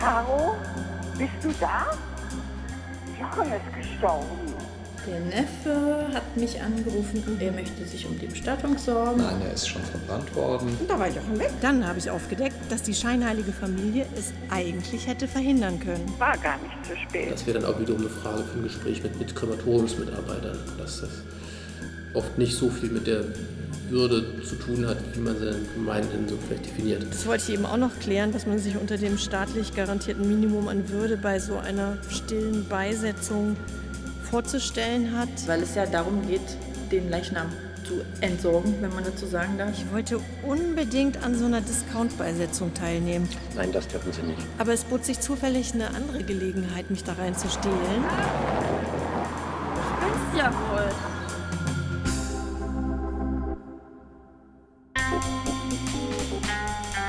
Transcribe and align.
Caro, 0.00 0.56
bist 1.18 1.30
du 1.42 1.50
da? 1.60 1.90
Jochen 3.20 3.52
ist 3.52 3.76
gestorben. 3.76 4.26
Der 5.06 5.20
Neffe 5.20 6.08
hat 6.14 6.36
mich 6.38 6.58
angerufen 6.58 7.22
und 7.26 7.42
er 7.42 7.52
möchte 7.52 7.84
sich 7.84 8.06
um 8.06 8.18
die 8.18 8.26
Bestattung 8.26 8.78
sorgen. 8.78 9.18
Nein, 9.18 9.42
er 9.42 9.52
ist 9.52 9.68
schon 9.68 9.82
verbrannt 9.82 10.34
worden. 10.34 10.74
Und 10.80 10.88
da 10.88 10.98
war 10.98 11.06
Jochen 11.06 11.38
weg. 11.38 11.50
Dann 11.60 11.86
habe 11.86 11.98
ich 11.98 12.10
aufgedeckt, 12.10 12.56
dass 12.70 12.82
die 12.82 12.94
scheinheilige 12.94 13.52
Familie 13.52 14.06
es 14.16 14.32
eigentlich 14.48 15.06
hätte 15.06 15.28
verhindern 15.28 15.78
können. 15.80 16.10
War 16.18 16.38
gar 16.38 16.56
nicht 16.56 16.86
zu 16.86 16.96
spät. 16.96 17.32
Das 17.32 17.46
wäre 17.46 17.58
dann 17.58 17.70
auch 17.70 17.78
wiederum 17.78 18.00
eine 18.00 18.10
Frage 18.10 18.42
für 18.44 18.58
ein 18.58 18.62
Gespräch 18.62 19.02
mit, 19.02 19.18
mit 19.18 19.36
Krematoriumsmitarbeitern, 19.36 20.58
dass 20.78 21.02
das 21.02 21.10
oft 22.14 22.38
nicht 22.38 22.56
so 22.56 22.70
viel 22.70 22.90
mit 22.90 23.06
der 23.06 23.24
würde 23.90 24.42
zu 24.42 24.56
tun 24.56 24.86
hat, 24.86 24.98
wie 25.14 25.20
man 25.20 25.38
sie 25.38 25.54
gemeinhin 25.74 26.28
so 26.28 26.36
vielleicht 26.46 26.66
definiert. 26.66 27.04
Das 27.10 27.26
wollte 27.26 27.44
ich 27.48 27.54
eben 27.54 27.66
auch 27.66 27.76
noch 27.76 27.98
klären, 27.98 28.32
was 28.34 28.46
man 28.46 28.58
sich 28.58 28.76
unter 28.76 28.96
dem 28.96 29.18
staatlich 29.18 29.74
garantierten 29.74 30.26
Minimum 30.26 30.68
an 30.68 30.88
Würde 30.88 31.16
bei 31.16 31.38
so 31.38 31.56
einer 31.56 31.98
stillen 32.08 32.66
Beisetzung 32.68 33.56
vorzustellen 34.30 35.16
hat. 35.16 35.28
Weil 35.46 35.62
es 35.62 35.74
ja 35.74 35.86
darum 35.86 36.26
geht, 36.28 36.40
den 36.90 37.10
Leichnam 37.10 37.46
zu 37.84 37.94
entsorgen, 38.20 38.74
wenn 38.80 38.94
man 38.94 39.04
dazu 39.04 39.26
sagen 39.26 39.58
darf. 39.58 39.72
Ich 39.72 39.92
wollte 39.92 40.20
unbedingt 40.46 41.22
an 41.24 41.36
so 41.36 41.46
einer 41.46 41.60
Discount-Beisetzung 41.60 42.72
teilnehmen. 42.74 43.28
Nein, 43.56 43.72
das 43.72 43.88
dürfen 43.88 44.12
Sie 44.12 44.22
nicht. 44.22 44.40
Aber 44.58 44.72
es 44.72 44.84
bot 44.84 45.04
sich 45.04 45.20
zufällig 45.20 45.74
eine 45.74 45.88
andere 45.88 46.22
Gelegenheit, 46.22 46.90
mich 46.90 47.02
da 47.02 47.14
reinzustehlen. 47.14 48.04
Das 50.00 50.38
ja 50.38 50.52
wohl. 50.52 51.19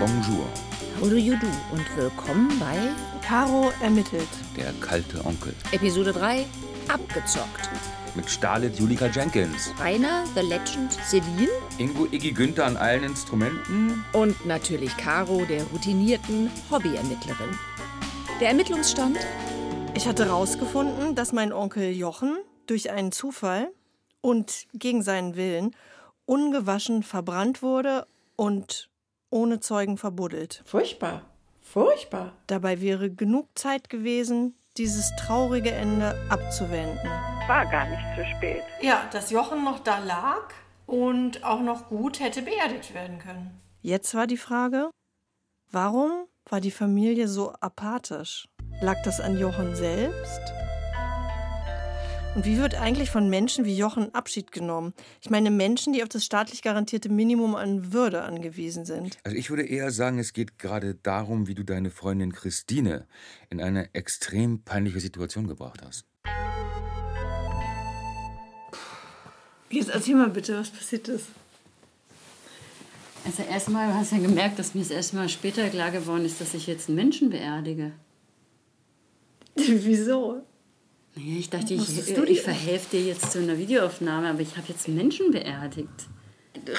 Bonjour, 0.01 0.47
How 0.99 1.09
do 1.09 1.15
you 1.15 1.35
do? 1.35 1.45
Und 1.71 1.85
willkommen 1.95 2.57
bei 2.59 2.75
Caro 3.21 3.71
ermittelt. 3.83 4.27
der 4.57 4.73
kalte 4.81 5.23
Onkel. 5.23 5.53
Episode 5.71 6.11
3 6.11 6.43
Abgezockt. 6.87 7.69
Mit 8.15 8.27
Starlet 8.27 8.79
Julika 8.79 9.05
Jenkins, 9.05 9.71
Rainer, 9.79 10.23
The 10.33 10.41
Legend, 10.41 10.91
Celine 11.07 11.49
Ingo 11.77 12.07
Iggy 12.11 12.31
Günther 12.31 12.65
an 12.65 12.77
allen 12.77 13.03
Instrumenten. 13.03 14.03
und 14.13 14.43
natürlich 14.47 14.97
Caro, 14.97 15.45
der 15.45 15.63
routinierten 15.65 16.49
Hobbyermittlerin. 16.71 17.57
Der 18.39 18.47
Ermittlungsstand? 18.47 19.19
Ich 19.93 20.07
hatte 20.07 20.25
herausgefunden, 20.25 21.13
dass 21.13 21.31
mein 21.31 21.53
Onkel 21.53 21.91
Jochen 21.91 22.37
durch 22.65 22.89
einen 22.89 23.11
Zufall 23.11 23.69
und 24.21 24.65
gegen 24.73 25.03
seinen 25.03 25.35
Willen 25.35 25.75
ungewaschen 26.25 27.03
verbrannt 27.03 27.61
wurde 27.61 28.07
und 28.35 28.89
ohne 29.31 29.59
Zeugen 29.59 29.97
verbuddelt. 29.97 30.61
Furchtbar. 30.65 31.23
Furchtbar. 31.61 32.33
Dabei 32.47 32.81
wäre 32.81 33.09
genug 33.09 33.47
Zeit 33.55 33.89
gewesen, 33.89 34.55
dieses 34.77 35.11
traurige 35.15 35.71
Ende 35.71 36.15
abzuwenden. 36.29 37.09
War 37.47 37.65
gar 37.65 37.89
nicht 37.89 38.03
zu 38.15 38.25
spät. 38.37 38.63
Ja, 38.81 39.09
dass 39.11 39.31
Jochen 39.31 39.63
noch 39.63 39.79
da 39.79 39.99
lag 39.99 40.53
und 40.85 41.43
auch 41.43 41.61
noch 41.61 41.87
gut 41.89 42.19
hätte 42.19 42.41
beerdigt 42.41 42.93
werden 42.93 43.19
können. 43.19 43.59
Jetzt 43.81 44.13
war 44.13 44.27
die 44.27 44.37
Frage, 44.37 44.89
warum 45.71 46.25
war 46.49 46.61
die 46.61 46.71
Familie 46.71 47.27
so 47.27 47.53
apathisch? 47.59 48.47
Lag 48.81 49.01
das 49.03 49.19
an 49.19 49.37
Jochen 49.37 49.75
selbst? 49.75 50.60
Und 52.33 52.45
wie 52.45 52.57
wird 52.57 52.75
eigentlich 52.75 53.11
von 53.11 53.29
Menschen 53.29 53.65
wie 53.65 53.75
Jochen 53.75 54.15
Abschied 54.15 54.53
genommen? 54.53 54.93
Ich 55.19 55.29
meine 55.29 55.51
Menschen, 55.51 55.91
die 55.91 56.01
auf 56.01 56.07
das 56.07 56.23
staatlich 56.23 56.61
garantierte 56.61 57.09
Minimum 57.09 57.55
an 57.55 57.91
Würde 57.91 58.21
angewiesen 58.21 58.85
sind. 58.85 59.17
Also 59.25 59.35
ich 59.35 59.49
würde 59.49 59.63
eher 59.63 59.91
sagen, 59.91 60.17
es 60.17 60.31
geht 60.31 60.57
gerade 60.57 60.95
darum, 60.95 61.47
wie 61.47 61.55
du 61.55 61.65
deine 61.65 61.91
Freundin 61.91 62.31
Christine 62.31 63.05
in 63.49 63.59
eine 63.61 63.93
extrem 63.93 64.61
peinliche 64.61 65.01
Situation 65.01 65.45
gebracht 65.45 65.81
hast. 65.85 66.05
Jetzt 69.69 69.89
erzähl 69.89 70.15
mal 70.15 70.29
bitte, 70.29 70.57
was 70.57 70.69
passiert 70.69 71.09
ist. 71.09 71.25
Also 73.25 73.43
erstmal 73.43 73.93
hast 73.93 74.13
du 74.13 74.15
ja 74.15 74.21
gemerkt, 74.21 74.57
dass 74.57 74.73
mir 74.73 74.81
es 74.81 74.89
erstmal 74.89 75.27
später 75.27 75.67
klar 75.69 75.91
geworden 75.91 76.23
ist, 76.23 76.39
dass 76.39 76.53
ich 76.53 76.65
jetzt 76.65 76.87
einen 76.87 76.95
Menschen 76.95 77.29
beerdige. 77.29 77.91
Wieso? 79.55 80.43
Naja, 81.15 81.37
ich 81.39 81.49
dachte, 81.49 81.73
ich, 81.73 81.81
ich 81.81 82.13
die- 82.13 82.35
verhelfe 82.35 82.97
dir 82.97 83.03
jetzt 83.05 83.31
zu 83.31 83.39
einer 83.39 83.57
Videoaufnahme, 83.57 84.29
aber 84.29 84.39
ich 84.41 84.55
habe 84.57 84.67
jetzt 84.69 84.87
Menschen 84.87 85.31
beerdigt. 85.31 85.89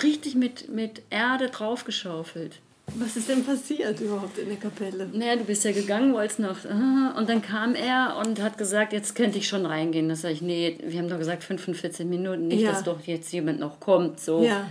Richtig 0.03 0.35
mit, 0.35 0.69
mit 0.69 1.03
Erde 1.11 1.49
draufgeschaufelt. 1.49 2.61
Was 2.97 3.17
ist 3.17 3.29
denn 3.29 3.45
passiert 3.45 4.01
überhaupt 4.01 4.39
in 4.39 4.49
der 4.49 4.57
Kapelle? 4.57 5.09
Naja, 5.13 5.37
du 5.37 5.45
bist 5.45 5.65
ja 5.65 5.73
gegangen, 5.73 6.13
wolltest 6.15 6.41
noch. 6.41 6.57
ah, 6.69 7.15
Und 7.17 7.29
dann 7.29 7.41
kam 7.41 7.75
er 7.75 8.17
und 8.21 8.41
hat 8.43 8.59
gesagt, 8.59 8.93
jetzt 8.93 9.15
könnte 9.15 9.39
ich 9.39 9.47
schon 9.49 9.65
reingehen. 9.67 10.09
Da 10.09 10.17
sage 10.17 10.35
ich, 10.35 10.43
nee, 10.43 10.79
wir 10.85 10.99
haben 10.99 11.09
doch 11.09 11.19
gesagt 11.19 11.45
45 11.45 12.07
Minuten, 12.07 12.49
nicht, 12.49 12.61
Ja. 12.63 12.73
dass 12.73 12.83
doch 12.85 13.01
jetzt 13.07 13.33
jemand 13.33 13.61
noch 13.61 13.81
kommt. 13.81 14.19
So. 14.21 14.43
Ja. 14.43 14.69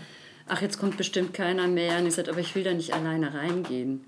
Ach, 0.47 0.61
jetzt 0.61 0.77
kommt 0.77 0.97
bestimmt 0.97 1.33
keiner 1.33 1.67
mehr. 1.67 1.99
Und 1.99 2.07
ich 2.07 2.13
sagte, 2.15 2.31
aber 2.31 2.41
ich 2.41 2.53
will 2.53 2.63
da 2.63 2.73
nicht 2.73 2.93
alleine 2.93 3.33
reingehen. 3.33 4.03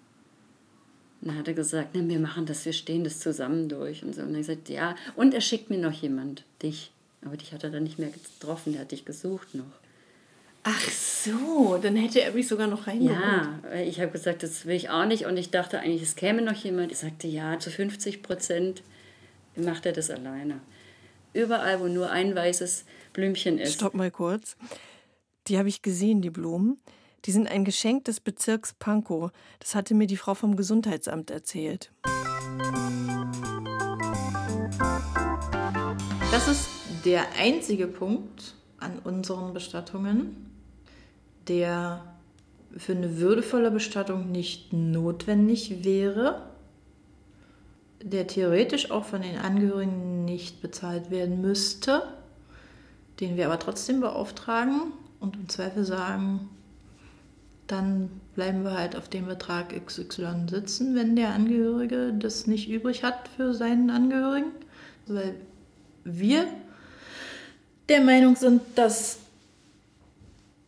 Und 1.24 1.30
dann 1.30 1.38
hat 1.38 1.48
er 1.48 1.54
gesagt, 1.54 1.92
wir 1.94 2.20
machen 2.20 2.46
das, 2.46 2.66
wir 2.66 2.74
stehen 2.74 3.06
das 3.06 3.22
zusammen 3.22 3.70
durch. 3.70 4.04
Und 4.04 4.14
so. 4.14 4.24
Und 4.24 4.34
dann 4.34 4.42
gesagt, 4.42 4.68
ja. 4.68 4.94
Und 5.16 5.34
er 5.34 5.40
schickt 5.40 5.70
mir 5.70 5.78
noch 5.78 5.94
jemand, 5.94 6.44
dich. 6.62 6.92
Aber 7.24 7.38
dich 7.38 7.54
hat 7.54 7.64
er 7.64 7.70
dann 7.70 7.84
nicht 7.84 7.98
mehr 7.98 8.10
getroffen, 8.10 8.74
der 8.74 8.82
hat 8.82 8.92
dich 8.92 9.06
gesucht 9.06 9.56
noch. 9.56 9.64
Ach 10.64 10.90
so, 10.90 11.80
dann 11.82 11.96
hätte 11.96 12.20
er 12.20 12.34
mich 12.34 12.50
sogar 12.50 12.68
noch 12.68 12.88
reingeholt. 12.88 13.18
Ja, 13.18 13.74
ich 13.86 14.02
habe 14.02 14.12
gesagt, 14.12 14.44
das 14.44 14.66
will 14.66 14.76
ich 14.76 14.90
auch 14.90 15.06
nicht. 15.06 15.26
Und 15.26 15.38
ich 15.38 15.50
dachte 15.50 15.80
eigentlich, 15.80 16.02
es 16.02 16.18
käme 16.18 16.42
noch 16.42 16.56
jemand. 16.56 16.92
Ich 16.92 16.98
sagte, 16.98 17.28
ja, 17.30 17.58
zu 17.58 17.72
50 17.72 18.22
Prozent 18.22 18.84
macht 19.56 19.86
er 19.86 19.94
das 19.94 20.10
alleine. 20.10 20.60
Überall, 21.32 21.80
wo 21.80 21.88
nur 21.88 22.12
ein 22.12 22.36
weißes 22.36 22.84
Blümchen 23.14 23.60
ist. 23.60 23.76
Stopp 23.76 23.94
mal 23.94 24.12
kurz. 24.12 24.58
Die 25.48 25.58
habe 25.58 25.70
ich 25.70 25.82
gesehen, 25.82 26.22
die 26.22 26.30
Blumen. 26.30 26.78
Die 27.26 27.32
sind 27.32 27.48
ein 27.48 27.64
Geschenk 27.64 28.04
des 28.06 28.20
Bezirks 28.20 28.74
Pankow. 28.74 29.32
Das 29.60 29.76
hatte 29.76 29.94
mir 29.94 30.08
die 30.08 30.18
Frau 30.18 30.34
vom 30.34 30.58
Gesundheitsamt 30.58 31.32
erzählt. 31.32 31.92
Das 36.32 36.48
ist 36.50 36.68
der 37.06 37.24
einzige 37.40 37.88
Punkt 37.88 38.56
an 38.78 39.00
unseren 39.00 39.54
Bestattungen, 39.54 40.50
der 41.48 42.04
für 42.76 42.94
eine 42.94 43.20
würdevolle 43.20 43.72
Bestattung 43.72 44.32
nicht 44.32 44.74
notwendig 44.74 45.86
wäre, 45.86 46.42
der 48.02 48.28
theoretisch 48.28 48.92
auch 48.92 49.06
von 49.06 49.22
den 49.22 49.38
Angehörigen 49.38 50.26
nicht 50.26 50.62
bezahlt 50.62 51.10
werden 51.10 51.40
müsste, 51.40 52.04
den 53.22 53.38
wir 53.38 53.46
aber 53.46 53.60
trotzdem 53.60 54.02
beauftragen 54.02 54.92
und 55.22 55.38
im 55.38 55.48
Zweifel 55.48 55.86
sagen, 55.86 56.50
dann 57.74 58.10
bleiben 58.36 58.64
wir 58.64 58.74
halt 58.74 58.96
auf 58.96 59.10
dem 59.10 59.26
Betrag 59.26 59.74
XY 59.86 60.46
sitzen, 60.50 60.96
wenn 60.96 61.16
der 61.16 61.30
Angehörige 61.30 62.14
das 62.18 62.48
nicht 62.48 62.70
übrig 62.70 63.04
hat 63.04 63.28
für 63.36 63.54
seinen 63.54 63.90
Angehörigen. 63.90 64.52
Weil 65.08 65.36
wir 66.04 66.46
der 67.90 68.02
Meinung 68.02 68.36
sind, 68.36 68.62
dass 68.76 69.18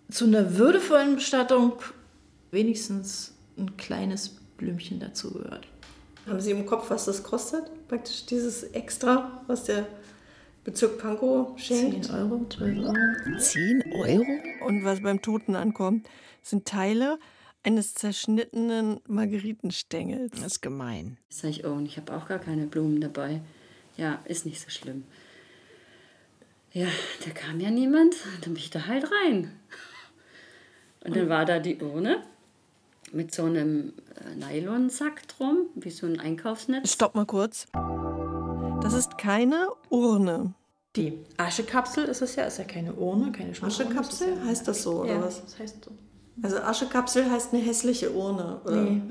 zu 0.09 0.25
einer 0.25 0.57
würdevollen 0.57 1.15
Bestattung 1.15 1.73
wenigstens 2.51 3.33
ein 3.57 3.77
kleines 3.77 4.29
Blümchen 4.57 4.99
dazugehört. 4.99 5.67
Haben 6.27 6.41
Sie 6.41 6.51
im 6.51 6.65
Kopf, 6.65 6.89
was 6.89 7.05
das 7.05 7.23
kostet? 7.23 7.63
Praktisch 7.87 8.25
dieses 8.25 8.63
Extra, 8.63 9.43
was 9.47 9.65
der 9.65 9.85
Bezirk 10.65 10.97
Pankow 10.97 11.57
schenkt? 11.59 12.05
10 12.05 12.15
Euro, 12.15 12.45
12 12.49 12.79
Euro. 12.79 13.37
10 13.37 13.83
Euro? 13.93 14.65
Und 14.65 14.83
was 14.83 15.01
beim 15.01 15.21
Toten 15.21 15.55
ankommt, 15.55 16.09
sind 16.41 16.65
Teile 16.65 17.19
eines 17.61 17.93
zerschnittenen 17.93 18.99
Margeritenstängels. 19.07 20.31
Das 20.31 20.53
ist 20.53 20.61
gemein. 20.61 21.17
Sag 21.29 21.51
ich, 21.51 21.65
oh, 21.65 21.73
und 21.73 21.85
ich 21.85 21.97
habe 21.97 22.15
auch 22.15 22.27
gar 22.27 22.39
keine 22.39 22.65
Blumen 22.65 22.99
dabei. 22.99 23.41
Ja, 23.95 24.19
ist 24.25 24.47
nicht 24.47 24.59
so 24.59 24.71
schlimm. 24.71 25.03
Ja, 26.73 26.87
da 27.23 27.31
kam 27.31 27.59
ja 27.59 27.69
niemand, 27.69 28.15
dann 28.41 28.55
bin 28.55 28.61
ich 28.61 28.71
da 28.71 28.87
halt 28.87 29.05
rein. 29.23 29.51
Und 31.05 31.15
dann 31.15 31.29
war 31.29 31.45
da 31.45 31.59
die 31.59 31.77
Urne 31.77 32.23
mit 33.11 33.33
so 33.33 33.43
einem 33.43 33.93
äh, 34.15 34.35
Nylonsack 34.35 35.27
drum, 35.27 35.67
wie 35.75 35.91
so 35.91 36.07
ein 36.07 36.19
Einkaufsnetz. 36.19 36.91
Stopp 36.91 37.13
mal 37.13 37.25
kurz. 37.25 37.67
Das 38.85 38.93
ist 38.93 39.17
keine 39.17 39.67
Urne. 39.89 40.53
Die 40.95 41.13
Aschekapsel 41.37 42.05
ist 42.05 42.21
es 42.21 42.35
ja, 42.35 42.43
ist 42.45 42.59
ja 42.59 42.63
keine 42.65 42.93
Urne, 42.93 43.31
keine 43.31 43.53
Schmuckurne. 43.55 43.89
Aschekapsel? 43.89 44.27
ja- 44.37 44.45
Heißt 44.45 44.67
das 44.67 44.83
so, 44.83 45.01
oder 45.01 45.13
ja, 45.13 45.21
was? 45.23 45.41
Das 45.43 45.57
heißt 45.59 45.83
so. 45.85 45.91
Also 46.43 46.57
Aschekapsel 46.57 47.29
heißt 47.29 47.53
eine 47.53 47.63
hässliche 47.63 48.11
Urne. 48.11 48.61
Oder? 48.63 48.81
Nee. 48.83 49.01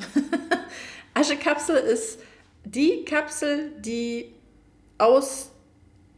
Aschekapsel 1.14 1.76
ist 1.76 2.18
die 2.64 3.04
Kapsel, 3.04 3.72
die 3.80 4.32
aus 4.98 5.50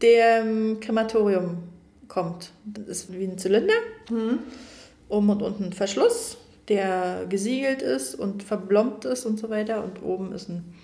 dem 0.03 0.79
Krematorium 0.81 1.59
kommt. 2.09 2.51
Das 2.67 2.87
ist 2.87 3.13
wie 3.13 3.25
ein 3.25 3.39
Zylinder. 3.39 3.73
Oben 5.09 5.31
und 5.31 5.43
unten 5.43 5.65
ein 5.65 5.73
Verschluss, 5.73 6.37
der 6.69 7.25
gesiegelt 7.29 7.81
ist 7.83 8.15
und 8.17 8.43
verblombt 8.43 9.05
ist 9.07 9.25
und 9.25 9.39
so 9.39 9.49
weiter. 9.49 9.83
Und 9.83 10.03
oben 10.03 10.33
ist 10.33 10.49
ein 10.51 10.75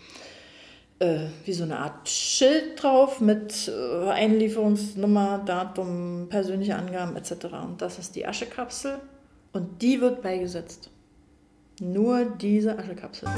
wie 1.44 1.52
so 1.52 1.64
eine 1.64 1.78
Art 1.78 2.08
Schild 2.08 2.82
drauf 2.82 3.20
mit 3.20 3.68
äh, 3.68 4.08
Einlieferungsnummer, 4.08 5.42
Datum, 5.44 6.26
persönliche 6.28 6.76
Angaben 6.76 7.16
etc. 7.16 7.46
Und 7.64 7.82
das 7.82 7.98
ist 7.98 8.14
die 8.14 8.26
Aschekapsel 8.26 8.98
und 9.52 9.82
die 9.82 10.00
wird 10.00 10.22
beigesetzt. 10.22 10.90
Nur 11.80 12.24
diese 12.24 12.78
Aschekapsel. 12.78 13.28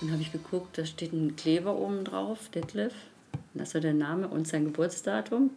Dann 0.00 0.12
habe 0.12 0.22
ich 0.22 0.32
geguckt, 0.32 0.78
da 0.78 0.86
steht 0.86 1.12
ein 1.12 1.36
Kleber 1.36 1.76
oben 1.76 2.04
drauf, 2.04 2.48
Detlef. 2.54 2.94
Das 3.52 3.74
ist 3.74 3.84
der 3.84 3.94
Name 3.94 4.28
und 4.28 4.48
sein 4.48 4.64
Geburtsdatum. 4.64 5.50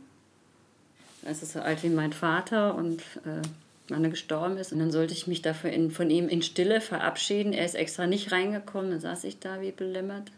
Das 1.23 1.41
ist 1.41 1.53
so 1.53 1.59
alt 1.59 1.83
wie 1.83 1.89
mein 1.89 2.13
Vater 2.13 2.75
und 2.75 3.01
äh, 3.25 3.41
wann 3.89 4.03
er 4.03 4.09
gestorben 4.09 4.57
ist. 4.57 4.73
Und 4.73 4.79
dann 4.79 4.91
sollte 4.91 5.13
ich 5.13 5.27
mich 5.27 5.41
dafür 5.41 5.71
in, 5.71 5.91
von 5.91 6.09
ihm 6.09 6.27
in 6.29 6.41
Stille 6.41 6.81
verabschieden. 6.81 7.53
Er 7.53 7.65
ist 7.65 7.75
extra 7.75 8.07
nicht 8.07 8.31
reingekommen. 8.31 8.91
Dann 8.91 8.99
saß 8.99 9.23
ich 9.23 9.39
da 9.39 9.61
wie 9.61 9.71
belämmert. 9.71 10.31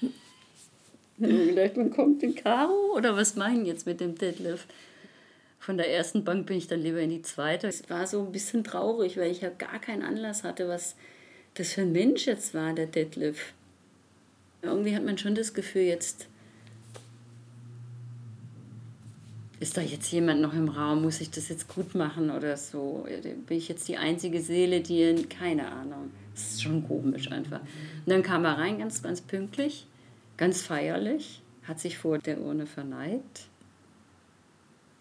Vielleicht 1.18 1.74
kommt 1.94 2.22
in 2.22 2.34
Karo 2.34 2.94
oder 2.96 3.16
was 3.16 3.36
meinen 3.36 3.66
jetzt 3.66 3.86
mit 3.86 4.00
dem 4.00 4.16
Detlef? 4.16 4.66
Von 5.58 5.76
der 5.76 5.92
ersten 5.92 6.24
Bank 6.24 6.46
bin 6.46 6.58
ich 6.58 6.66
dann 6.66 6.80
lieber 6.80 7.00
in 7.00 7.10
die 7.10 7.22
zweite. 7.22 7.68
Es 7.68 7.88
war 7.88 8.06
so 8.06 8.20
ein 8.20 8.32
bisschen 8.32 8.64
traurig, 8.64 9.16
weil 9.16 9.30
ich 9.30 9.42
ja 9.42 9.48
gar 9.48 9.78
keinen 9.80 10.02
Anlass 10.02 10.42
hatte, 10.42 10.66
was 10.66 10.96
das 11.54 11.74
für 11.74 11.82
ein 11.82 11.92
Mensch 11.92 12.26
jetzt 12.26 12.52
war, 12.54 12.72
der 12.72 12.86
Detlef. 12.86 13.52
Irgendwie 14.62 14.96
hat 14.96 15.04
man 15.04 15.18
schon 15.18 15.34
das 15.34 15.54
Gefühl, 15.54 15.82
jetzt 15.82 16.26
ist 19.62 19.76
da 19.76 19.80
jetzt 19.80 20.10
jemand 20.10 20.40
noch 20.40 20.54
im 20.54 20.68
Raum, 20.68 21.02
muss 21.02 21.20
ich 21.20 21.30
das 21.30 21.48
jetzt 21.48 21.68
gut 21.68 21.94
machen 21.94 22.30
oder 22.30 22.56
so? 22.56 23.06
Bin 23.46 23.56
ich 23.56 23.68
jetzt 23.68 23.86
die 23.86 23.96
einzige 23.96 24.40
Seele, 24.40 24.80
die, 24.80 25.24
keine 25.26 25.70
Ahnung. 25.70 26.10
Das 26.34 26.50
ist 26.50 26.62
schon 26.64 26.86
komisch 26.86 27.30
einfach. 27.30 27.60
Und 27.60 28.08
dann 28.08 28.24
kam 28.24 28.44
er 28.44 28.58
rein, 28.58 28.78
ganz, 28.78 29.04
ganz 29.04 29.20
pünktlich, 29.20 29.86
ganz 30.36 30.62
feierlich, 30.62 31.42
hat 31.62 31.78
sich 31.78 31.96
vor 31.96 32.18
der 32.18 32.40
Urne 32.40 32.66
verneigt, 32.66 33.46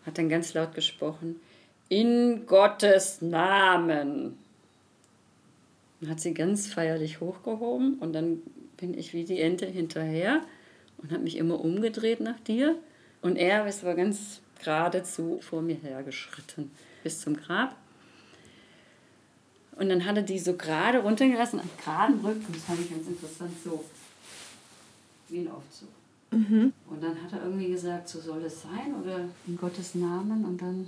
hat 0.06 0.20
dann 0.20 0.30
ganz 0.30 0.54
laut 0.54 0.76
gesprochen, 0.76 1.38
in 1.90 2.46
Gottes 2.46 3.20
Namen 3.22 4.38
und 6.00 6.10
hat 6.10 6.20
sie 6.20 6.36
ganz 6.36 6.68
feierlich 6.68 7.20
hochgehoben 7.20 7.96
und 7.96 8.14
dann 8.14 8.44
bin 8.78 8.96
ich 8.96 9.14
wie 9.14 9.24
die 9.24 9.40
Ente 9.40 9.66
hinterher 9.66 10.42
und 11.00 11.12
habe 11.12 11.24
mich 11.24 11.38
immer 11.38 11.60
umgedreht 11.60 12.20
nach 12.20 12.40
dir. 12.42 12.76
Und 13.24 13.38
er 13.38 13.68
ist 13.68 13.84
aber 13.84 13.96
ganz 13.96 14.42
geradezu 14.64 15.40
vor 15.42 15.62
mir 15.62 15.76
hergeschritten 15.76 16.72
bis 17.04 17.22
zum 17.22 17.36
Grab. 17.36 17.76
Und 19.78 19.90
dann 19.90 20.06
hat 20.06 20.18
er 20.18 20.24
die 20.24 20.40
so 20.40 20.54
gerade 20.54 21.00
runtergelassen, 21.00 21.60
am 21.60 21.70
geraden 21.78 22.20
Rücken, 22.20 22.46
das 22.54 22.64
fand 22.64 22.82
ich 22.82 22.90
ganz 22.90 23.08
interessant, 23.08 23.52
so 23.64 23.84
wie 25.30 25.40
ein 25.40 25.48
Aufzug. 25.48 25.90
Mhm. 26.32 26.74
Und 26.90 27.04
dann 27.04 27.22
hat 27.22 27.34
er 27.34 27.44
irgendwie 27.44 27.72
gesagt, 27.72 28.08
so 28.08 28.20
soll 28.20 28.44
es 28.44 28.62
sein 28.62 28.94
oder 29.02 29.26
in 29.48 29.58
Gottes 29.58 29.96
Namen 29.96 30.46
und 30.46 30.62
dann 30.62 30.88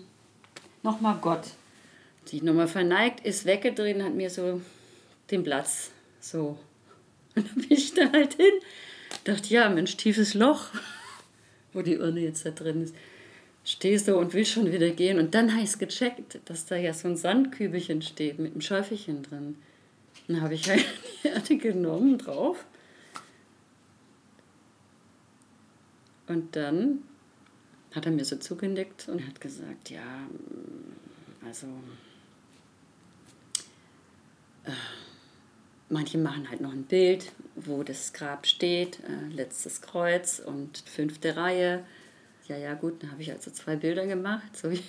nochmal 0.83 1.17
Gott. 1.21 1.47
Sich 2.25 2.41
nochmal 2.41 2.67
verneigt, 2.67 3.25
ist 3.25 3.45
weggedreht 3.45 3.97
und 3.97 4.03
hat 4.03 4.13
mir 4.13 4.29
so 4.29 4.61
den 5.31 5.43
Platz. 5.43 5.91
So. 6.19 6.57
Und 7.35 7.47
dann 7.47 7.55
bin 7.55 7.71
ich 7.71 7.93
da 7.95 8.11
halt 8.11 8.35
hin. 8.35 8.53
Dachte, 9.23 9.51
ja, 9.51 9.67
Mensch, 9.67 9.97
tiefes 9.97 10.35
Loch, 10.35 10.67
wo 11.73 11.81
die 11.81 11.97
Urne 11.97 12.21
jetzt 12.21 12.45
da 12.45 12.51
drin 12.51 12.83
ist. 12.83 12.95
Stehst 13.65 14.07
du 14.07 14.17
und 14.17 14.33
will 14.33 14.45
schon 14.45 14.71
wieder 14.71 14.89
gehen. 14.89 15.19
Und 15.19 15.33
dann 15.33 15.51
habe 15.51 15.63
ich 15.63 15.69
es 15.69 15.79
gecheckt, 15.79 16.39
dass 16.45 16.65
da 16.65 16.75
ja 16.75 16.93
so 16.93 17.07
ein 17.07 17.15
Sandkübelchen 17.15 18.01
steht 18.01 18.39
mit 18.39 18.51
einem 18.51 18.61
Schäufelchen 18.61 19.23
drin. 19.23 19.57
Dann 20.27 20.41
habe 20.41 20.53
ich 20.53 20.69
halt 20.69 20.85
die 21.23 21.27
Erde 21.27 21.57
genommen 21.57 22.17
drauf. 22.17 22.65
Und 26.27 26.55
dann 26.55 27.03
hat 27.93 28.05
er 28.05 28.11
mir 28.11 28.25
so 28.25 28.37
zugenickt 28.37 29.07
und 29.07 29.25
hat 29.25 29.39
gesagt, 29.39 29.89
ja, 29.89 30.27
also 31.45 31.67
äh, 34.63 34.71
Manche 35.93 36.17
machen 36.17 36.49
halt 36.49 36.59
noch 36.59 36.71
ein 36.71 36.85
Bild, 36.85 37.31
wo 37.55 37.83
das 37.83 38.13
Grab 38.13 38.47
steht, 38.47 38.99
äh, 39.01 39.31
letztes 39.31 39.79
Kreuz 39.81 40.39
und 40.39 40.83
fünfte 40.87 41.35
Reihe. 41.35 41.85
Ja, 42.47 42.57
ja, 42.57 42.73
gut, 42.73 43.01
dann 43.01 43.11
habe 43.11 43.21
ich 43.21 43.31
also 43.31 43.51
zwei 43.51 43.75
Bilder 43.75 44.05
gemacht, 44.05 44.55
so 44.55 44.69
wie, 44.69 44.83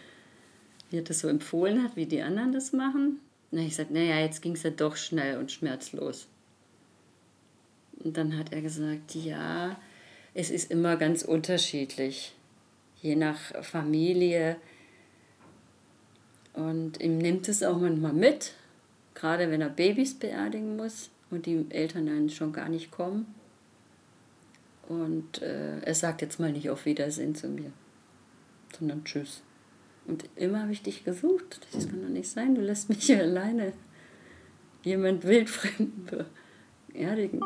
wie 0.90 0.98
er 0.98 1.02
das 1.02 1.20
so 1.20 1.28
empfohlen 1.28 1.82
hat, 1.82 1.96
wie 1.96 2.06
die 2.06 2.22
anderen 2.22 2.52
das 2.52 2.72
machen. 2.72 3.20
Und 3.50 3.58
ich 3.58 3.68
gesagt, 3.68 3.92
naja, 3.92 4.18
jetzt 4.18 4.42
ging 4.42 4.54
es 4.54 4.64
ja 4.64 4.70
doch 4.70 4.96
schnell 4.96 5.38
und 5.38 5.52
schmerzlos. 5.52 6.26
Und 8.02 8.16
dann 8.16 8.36
hat 8.36 8.52
er 8.52 8.60
gesagt, 8.60 9.14
ja, 9.14 9.76
es 10.34 10.50
ist 10.50 10.70
immer 10.72 10.96
ganz 10.96 11.22
unterschiedlich, 11.22 12.34
je 13.00 13.14
nach 13.14 13.38
Familie. 13.62 14.56
Und 16.54 17.00
ihm 17.00 17.18
nimmt 17.18 17.48
es 17.48 17.62
auch 17.62 17.78
manchmal 17.78 18.12
mit, 18.12 18.52
gerade 19.14 19.50
wenn 19.50 19.60
er 19.60 19.68
Babys 19.68 20.14
beerdigen 20.14 20.76
muss 20.76 21.10
und 21.30 21.46
die 21.46 21.64
Eltern 21.70 22.06
dann 22.06 22.30
schon 22.30 22.52
gar 22.52 22.68
nicht 22.68 22.90
kommen. 22.90 23.32
Und 24.88 25.42
äh, 25.42 25.80
er 25.80 25.94
sagt 25.94 26.22
jetzt 26.22 26.38
mal 26.38 26.52
nicht 26.52 26.70
auf 26.70 26.84
Wiedersehen 26.84 27.34
zu 27.34 27.48
mir, 27.48 27.72
sondern 28.78 29.04
Tschüss. 29.04 29.42
Und 30.06 30.24
immer 30.36 30.62
habe 30.62 30.72
ich 30.72 30.82
dich 30.82 31.04
gesucht. 31.04 31.66
Das 31.72 31.88
kann 31.88 32.02
doch 32.02 32.08
nicht 32.10 32.28
sein, 32.28 32.54
du 32.54 32.60
lässt 32.60 32.88
mich 32.90 33.04
hier 33.06 33.22
alleine 33.22 33.72
jemand 34.82 35.24
wildfremden 35.24 36.26
beerdigen. 36.88 37.40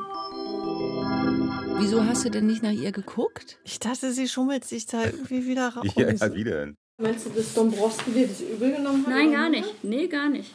Wieso 1.78 2.04
hast 2.04 2.24
du 2.24 2.30
denn 2.30 2.46
nicht 2.46 2.62
nach 2.62 2.72
ihr 2.72 2.90
geguckt? 2.90 3.58
Ich 3.62 3.78
dachte, 3.78 4.10
sie 4.12 4.26
schummelt 4.26 4.64
sich 4.64 4.86
da 4.86 5.04
irgendwie 5.04 5.46
wieder 5.46 5.68
raus. 5.68 5.86
Ja, 5.94 6.34
wieder. 6.34 6.72
Meinst 7.00 7.26
du, 7.26 7.30
dass 7.30 7.54
Dombrowski 7.54 8.10
dir 8.10 8.26
das 8.26 8.40
übel 8.40 8.72
genommen 8.72 9.06
hat? 9.06 9.12
Nein, 9.12 9.30
gar 9.30 9.48
nicht. 9.48 9.84
Nee, 9.84 10.08
gar 10.08 10.28
nicht. 10.28 10.52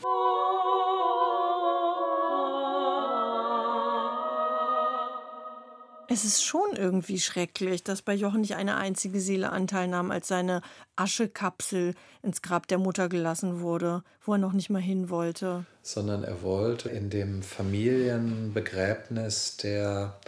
Es 6.14 6.24
ist 6.26 6.44
schon 6.44 6.76
irgendwie 6.76 7.20
schrecklich, 7.20 7.82
dass 7.82 8.04
bei 8.04 8.14
Jochen 8.14 8.42
nicht 8.42 8.56
eine 8.56 8.78
einzige 8.78 9.20
Seele 9.20 9.52
Anteil 9.52 9.88
nahm, 9.88 10.12
als 10.12 10.28
seine 10.28 10.62
Aschekapsel 10.96 11.96
ins 12.22 12.44
Grab 12.44 12.68
der 12.68 12.78
Mutter 12.78 13.10
gelassen 13.10 13.62
wurde, 13.62 14.04
wo 14.24 14.34
er 14.34 14.38
noch 14.38 14.54
nicht 14.54 14.70
mal 14.70 14.80
hin 14.80 15.10
wollte. 15.10 15.66
Sondern 15.82 16.24
er 16.24 16.44
wollte 16.44 16.90
in 16.90 17.10
dem 17.10 17.42
Familienbegräbnis 17.42 19.58
der 19.58 20.20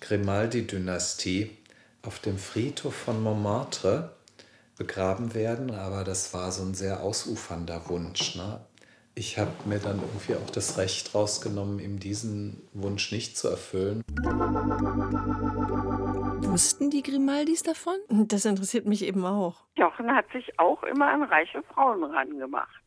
Grimaldi-Dynastie 0.00 1.56
auf 2.02 2.18
dem 2.18 2.36
Friedhof 2.36 2.94
von 2.94 3.22
Montmartre 3.22 4.10
begraben 4.76 5.32
werden, 5.32 5.70
aber 5.70 6.04
das 6.04 6.34
war 6.34 6.52
so 6.52 6.64
ein 6.64 6.74
sehr 6.74 7.02
ausufernder 7.02 7.88
Wunsch. 7.88 8.36
Ne? 8.36 8.60
Ich 9.14 9.38
habe 9.38 9.50
mir 9.66 9.78
dann 9.78 9.98
irgendwie 9.98 10.34
auch 10.34 10.50
das 10.50 10.78
Recht 10.78 11.14
rausgenommen, 11.14 11.78
ihm 11.78 11.98
diesen 11.98 12.62
Wunsch 12.72 13.12
nicht 13.12 13.36
zu 13.36 13.48
erfüllen. 13.48 14.02
Wussten 16.46 16.90
die 16.90 17.02
Grimaldis 17.02 17.62
davon? 17.62 17.96
Das 18.08 18.44
interessiert 18.44 18.86
mich 18.86 19.04
eben 19.04 19.24
auch. 19.26 19.64
Jochen 19.76 20.14
hat 20.14 20.30
sich 20.32 20.58
auch 20.58 20.82
immer 20.84 21.08
an 21.08 21.22
reiche 21.22 21.62
Frauen 21.62 22.04
rangemacht. 22.04 22.82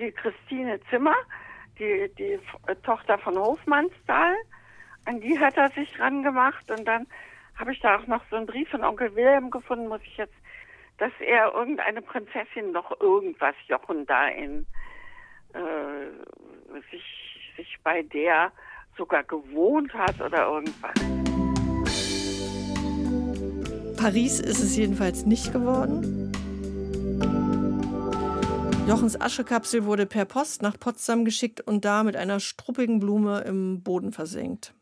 Die 0.00 0.12
Christine 0.12 0.80
Zimmer, 0.90 1.14
die, 1.78 2.10
die 2.18 2.40
Tochter 2.82 3.18
von 3.18 3.38
Hofmannsthal, 3.38 4.34
an 5.04 5.20
die 5.20 5.38
hat 5.38 5.56
er 5.56 5.70
sich 5.70 6.00
rangemacht. 6.00 6.70
Und 6.70 6.84
dann 6.84 7.06
habe 7.56 7.72
ich 7.72 7.80
da 7.80 7.96
auch 7.96 8.06
noch 8.06 8.22
so 8.30 8.36
einen 8.36 8.46
Brief 8.46 8.68
von 8.70 8.82
Onkel 8.82 9.14
Wilhelm 9.14 9.50
gefunden, 9.50 9.88
muss 9.88 10.00
ich 10.02 10.16
jetzt, 10.16 10.34
dass 10.98 11.12
er 11.20 11.52
irgendeine 11.54 12.02
Prinzessin 12.02 12.72
noch 12.72 13.00
irgendwas 13.00 13.54
Jochen 13.68 14.06
da 14.06 14.28
in 14.28 14.66
äh, 15.54 16.80
sich, 16.90 17.02
sich 17.56 17.78
bei 17.82 18.02
der 18.02 18.52
sogar 18.96 19.24
gewohnt 19.24 19.92
hat 19.94 20.20
oder 20.20 20.46
irgendwas. 20.46 20.94
Paris 23.96 24.40
ist 24.40 24.60
es 24.60 24.76
jedenfalls 24.76 25.24
nicht 25.24 25.52
geworden. 25.52 26.32
Jochens 28.86 29.18
Aschekapsel 29.18 29.86
wurde 29.86 30.04
per 30.04 30.26
Post 30.26 30.60
nach 30.60 30.78
Potsdam 30.78 31.24
geschickt 31.24 31.62
und 31.62 31.86
da 31.86 32.02
mit 32.02 32.16
einer 32.16 32.38
struppigen 32.38 33.00
Blume 33.00 33.40
im 33.40 33.82
Boden 33.82 34.12
versenkt. 34.12 34.74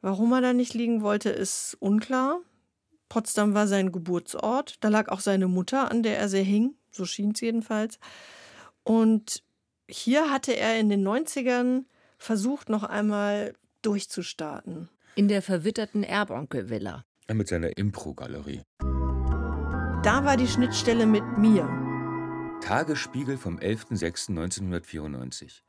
Warum 0.00 0.32
er 0.32 0.40
da 0.40 0.52
nicht 0.52 0.74
liegen 0.74 1.02
wollte, 1.02 1.30
ist 1.30 1.76
unklar. 1.80 2.40
Potsdam 3.08 3.52
war 3.52 3.66
sein 3.66 3.90
Geburtsort, 3.90 4.76
da 4.80 4.88
lag 4.88 5.08
auch 5.08 5.18
seine 5.18 5.48
Mutter, 5.48 5.90
an 5.90 6.04
der 6.04 6.18
er 6.18 6.28
sehr 6.28 6.44
hing, 6.44 6.76
so 6.92 7.04
schien 7.04 7.32
es 7.32 7.40
jedenfalls. 7.40 7.98
Und 8.84 9.42
hier 9.90 10.30
hatte 10.30 10.56
er 10.56 10.78
in 10.78 10.88
den 10.88 11.06
90ern 11.06 11.84
versucht, 12.18 12.68
noch 12.68 12.84
einmal 12.84 13.54
durchzustarten. 13.82 14.88
In 15.16 15.28
der 15.28 15.42
verwitterten 15.42 16.02
Erbonkel-Villa. 16.02 17.04
Mit 17.32 17.48
seiner 17.48 17.76
Impro-Galerie. 17.76 18.62
Da 20.02 20.24
war 20.24 20.36
die 20.36 20.48
Schnittstelle 20.48 21.06
mit 21.06 21.24
mir. 21.36 21.68
Tagesspiegel 22.60 23.36
vom 23.36 23.58
11.06.1994. 23.58 25.62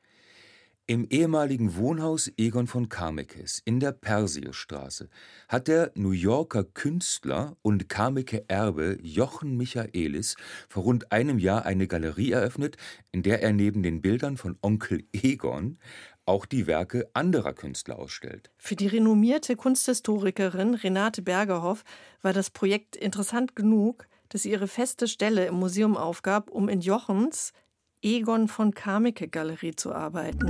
Im 0.91 1.07
ehemaligen 1.09 1.77
Wohnhaus 1.77 2.29
Egon 2.35 2.67
von 2.67 2.89
Kamekes 2.89 3.61
in 3.63 3.79
der 3.79 3.93
Persierstraße 3.93 5.07
hat 5.47 5.69
der 5.69 5.93
New 5.95 6.11
Yorker 6.11 6.65
Künstler 6.65 7.55
und 7.61 7.87
Kameke-Erbe 7.87 8.97
Jochen 9.01 9.55
Michaelis 9.55 10.35
vor 10.67 10.83
rund 10.83 11.13
einem 11.13 11.39
Jahr 11.39 11.65
eine 11.65 11.87
Galerie 11.87 12.31
eröffnet, 12.31 12.75
in 13.13 13.23
der 13.23 13.41
er 13.41 13.53
neben 13.53 13.83
den 13.83 14.01
Bildern 14.01 14.35
von 14.35 14.57
Onkel 14.61 15.05
Egon 15.13 15.77
auch 16.25 16.45
die 16.45 16.67
Werke 16.67 17.09
anderer 17.13 17.53
Künstler 17.53 17.97
ausstellt. 17.97 18.51
Für 18.57 18.75
die 18.75 18.87
renommierte 18.87 19.55
Kunsthistorikerin 19.55 20.73
Renate 20.73 21.21
Bergerhoff 21.21 21.85
war 22.21 22.33
das 22.33 22.49
Projekt 22.49 22.97
interessant 22.97 23.55
genug, 23.55 24.09
dass 24.27 24.41
sie 24.41 24.51
ihre 24.51 24.67
feste 24.67 25.07
Stelle 25.07 25.45
im 25.45 25.55
Museum 25.55 25.95
aufgab, 25.95 26.49
um 26.49 26.67
in 26.67 26.81
Jochens 26.81 27.53
Egon 28.01 28.47
von 28.47 28.73
Kameke 28.73 29.27
Galerie 29.27 29.75
zu 29.75 29.93
arbeiten. 29.93 30.47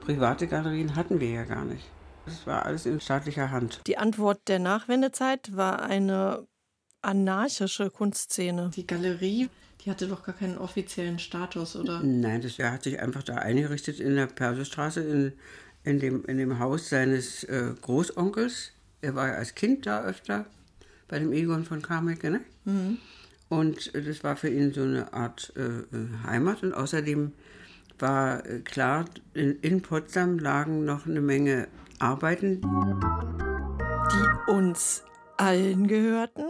Private 0.00 0.46
Galerien 0.46 0.94
hatten 0.94 1.20
wir 1.20 1.30
ja 1.30 1.44
gar 1.44 1.64
nicht. 1.64 1.84
Das 2.26 2.46
war 2.46 2.66
alles 2.66 2.86
in 2.86 3.00
staatlicher 3.00 3.50
Hand. 3.50 3.80
Die 3.86 3.96
Antwort 3.96 4.48
der 4.48 4.58
Nachwendezeit 4.58 5.56
war 5.56 5.82
eine 5.82 6.46
anarchische 7.02 7.90
Kunstszene. 7.90 8.70
Die 8.74 8.86
Galerie, 8.86 9.48
die 9.84 9.90
hatte 9.90 10.06
doch 10.06 10.22
gar 10.22 10.34
keinen 10.34 10.58
offiziellen 10.58 11.18
Status, 11.18 11.76
oder? 11.76 12.02
Nein, 12.02 12.42
das, 12.42 12.58
er 12.58 12.72
hat 12.72 12.82
sich 12.82 13.00
einfach 13.00 13.22
da 13.22 13.36
eingerichtet 13.36 14.00
in 14.00 14.16
der 14.16 14.26
Persestraße, 14.26 15.00
in, 15.00 15.32
in, 15.82 15.98
dem, 15.98 16.24
in 16.26 16.36
dem 16.36 16.58
Haus 16.58 16.90
seines 16.90 17.44
äh, 17.44 17.72
Großonkels. 17.80 18.72
Er 19.00 19.14
war 19.14 19.28
ja 19.28 19.34
als 19.34 19.54
Kind 19.54 19.86
da 19.86 20.04
öfter 20.04 20.44
bei 21.08 21.18
dem 21.18 21.32
Egon 21.32 21.64
von 21.64 21.80
Kameke, 21.80 22.30
ne? 22.30 22.40
Mhm. 22.64 22.98
Und 23.50 23.92
das 23.94 24.22
war 24.22 24.36
für 24.36 24.48
ihn 24.48 24.72
so 24.72 24.82
eine 24.82 25.12
Art 25.12 25.52
äh, 25.56 25.60
äh, 25.60 26.08
Heimat. 26.24 26.62
Und 26.62 26.72
außerdem 26.72 27.32
war 27.98 28.46
äh, 28.46 28.60
klar, 28.60 29.04
in, 29.34 29.58
in, 29.60 29.82
Potsdam 29.82 30.38
lagen 30.38 30.84
noch 30.84 31.06
eine 31.06 31.20
Menge 31.20 31.66
Arbeiten, 31.98 32.60
die 34.12 34.50
uns 34.52 35.02
allen 35.36 35.88
gehörten. 35.88 36.44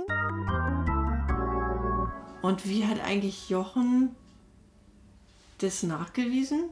Und 2.43 2.69
wie 2.69 2.87
hat 2.87 3.03
eigentlich 3.03 3.49
Jochen 3.49 4.11
das 5.59 5.83
nachgewiesen? 5.83 6.69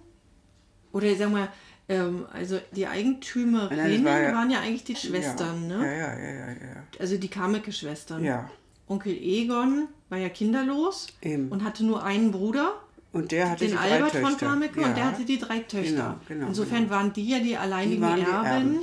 Oder 0.92 1.14
sagen 1.16 1.34
wir, 1.36 1.48
ähm, 1.88 2.26
also 2.32 2.60
die 2.72 2.86
Eigentümerinnen 2.86 4.04
war 4.04 4.20
ja, 4.20 4.34
waren 4.34 4.50
ja 4.50 4.60
eigentlich 4.60 4.84
die 4.84 4.96
Schwestern, 4.96 5.70
ja, 5.70 5.78
ne? 5.78 5.86
Ja, 5.86 5.92
ja, 5.92 6.18
ja, 6.18 6.30
ja, 6.32 6.50
ja. 6.50 6.84
Also 6.98 7.16
die 7.16 7.28
Kameke-Schwestern. 7.28 8.22
Ja. 8.22 8.50
Onkel 8.88 9.12
Egon 9.12 9.88
war 10.08 10.18
ja 10.18 10.28
kinderlos 10.28 11.08
Eben. 11.22 11.48
und 11.48 11.64
hatte 11.64 11.84
nur 11.84 12.02
einen 12.02 12.32
Bruder. 12.32 12.74
Und 13.12 13.32
der 13.32 13.50
hatte 13.50 13.64
den 13.64 13.72
die 13.72 13.78
Albert 13.78 14.14
drei 14.14 14.20
von. 14.20 14.36
Kameke 14.36 14.80
ja. 14.80 14.88
und 14.88 14.96
der 14.96 15.04
hatte 15.04 15.24
die 15.24 15.38
drei 15.38 15.60
Töchter. 15.60 15.90
Genau, 15.90 16.14
genau, 16.28 16.46
Insofern 16.48 16.84
genau. 16.84 16.90
waren 16.90 17.12
die 17.12 17.28
ja 17.28 17.38
die 17.40 17.56
alleinigen 17.56 17.96
Die 17.96 18.02
waren 18.02 18.16
die 18.16 18.22
Erben. 18.22 18.46
Erben. 18.46 18.78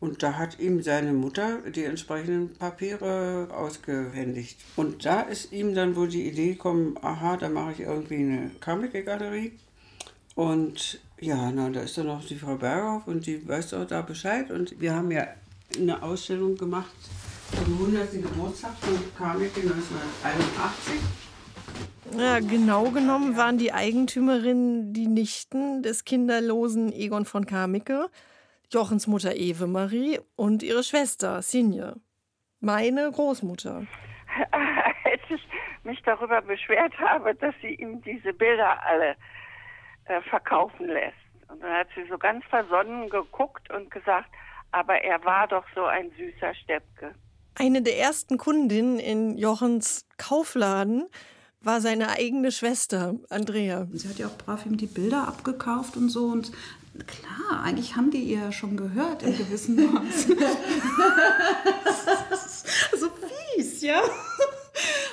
Und 0.00 0.22
da 0.22 0.34
hat 0.34 0.60
ihm 0.60 0.80
seine 0.82 1.12
Mutter 1.12 1.58
die 1.74 1.82
entsprechenden 1.82 2.54
Papiere 2.54 3.48
ausgehändigt. 3.52 4.56
Und 4.76 5.04
da 5.04 5.22
ist 5.22 5.52
ihm 5.52 5.74
dann 5.74 5.96
wohl 5.96 6.08
die 6.08 6.28
Idee 6.28 6.52
gekommen, 6.52 6.96
aha, 7.02 7.36
da 7.36 7.48
mache 7.48 7.72
ich 7.72 7.80
irgendwie 7.80 8.14
eine 8.14 8.50
Kameke-Galerie. 8.60 9.52
Und 10.36 11.00
ja, 11.20 11.50
na, 11.50 11.68
da 11.70 11.80
ist 11.80 11.98
dann 11.98 12.06
noch 12.06 12.24
die 12.24 12.36
Frau 12.36 12.54
Berghoff 12.54 13.08
und 13.08 13.26
die 13.26 13.46
weiß 13.46 13.74
auch 13.74 13.86
da 13.86 14.02
Bescheid. 14.02 14.52
Und 14.52 14.80
wir 14.80 14.94
haben 14.94 15.10
ja 15.10 15.26
eine 15.76 16.00
Ausstellung 16.00 16.56
gemacht 16.56 16.94
zum 17.54 17.72
100. 17.80 18.12
Geburtstag 18.12 18.72
von 18.80 18.98
Kameke 19.16 19.60
1981. 19.60 21.28
Ja, 22.16 22.40
genau 22.40 22.90
genommen 22.90 23.36
waren 23.36 23.58
die 23.58 23.72
Eigentümerinnen 23.72 24.92
die 24.92 25.06
Nichten 25.06 25.82
des 25.82 26.04
kinderlosen 26.04 26.92
Egon 26.92 27.24
von 27.26 27.46
Kameke, 27.46 28.08
Jochens 28.70 29.06
Mutter 29.06 29.34
Ewe 29.36 29.66
Marie 29.66 30.18
und 30.36 30.62
ihre 30.62 30.82
Schwester 30.82 31.42
Sinje. 31.42 31.96
Meine 32.60 33.10
Großmutter. 33.10 33.86
Als 34.52 35.22
ich 35.28 35.48
mich 35.84 36.02
darüber 36.02 36.40
beschwert 36.42 36.98
habe, 36.98 37.34
dass 37.34 37.54
sie 37.62 37.74
ihm 37.74 38.02
diese 38.02 38.32
Bilder 38.32 38.84
alle 38.84 39.16
äh, 40.04 40.20
verkaufen 40.22 40.86
lässt. 40.86 41.16
Und 41.48 41.62
dann 41.62 41.72
hat 41.72 41.88
sie 41.94 42.06
so 42.08 42.18
ganz 42.18 42.44
versonnen 42.46 43.08
geguckt 43.08 43.70
und 43.70 43.90
gesagt, 43.90 44.28
aber 44.70 45.02
er 45.02 45.24
war 45.24 45.48
doch 45.48 45.64
so 45.74 45.84
ein 45.84 46.10
süßer 46.10 46.54
Steppke. 46.54 47.14
Eine 47.58 47.82
der 47.82 47.98
ersten 47.98 48.38
Kundinnen 48.38 49.00
in 49.00 49.36
Jochens 49.36 50.04
Kaufladen 50.16 51.06
war 51.60 51.80
seine 51.80 52.10
eigene 52.10 52.52
Schwester, 52.52 53.16
Andrea. 53.30 53.88
Sie 53.92 54.08
hat 54.08 54.16
ja 54.16 54.28
auch 54.28 54.38
brav 54.38 54.64
ihm 54.64 54.76
die 54.76 54.86
Bilder 54.86 55.26
abgekauft 55.26 55.96
und 55.96 56.08
so. 56.08 56.26
Und 56.26 56.52
klar, 57.08 57.64
eigentlich 57.64 57.96
haben 57.96 58.12
die 58.12 58.22
ihr 58.22 58.52
schon 58.52 58.76
gehört 58.76 59.24
in 59.24 59.36
gewissem 59.36 59.74
Maße. 59.74 60.28
so 62.96 63.08
fies, 63.56 63.82
ja. 63.82 64.02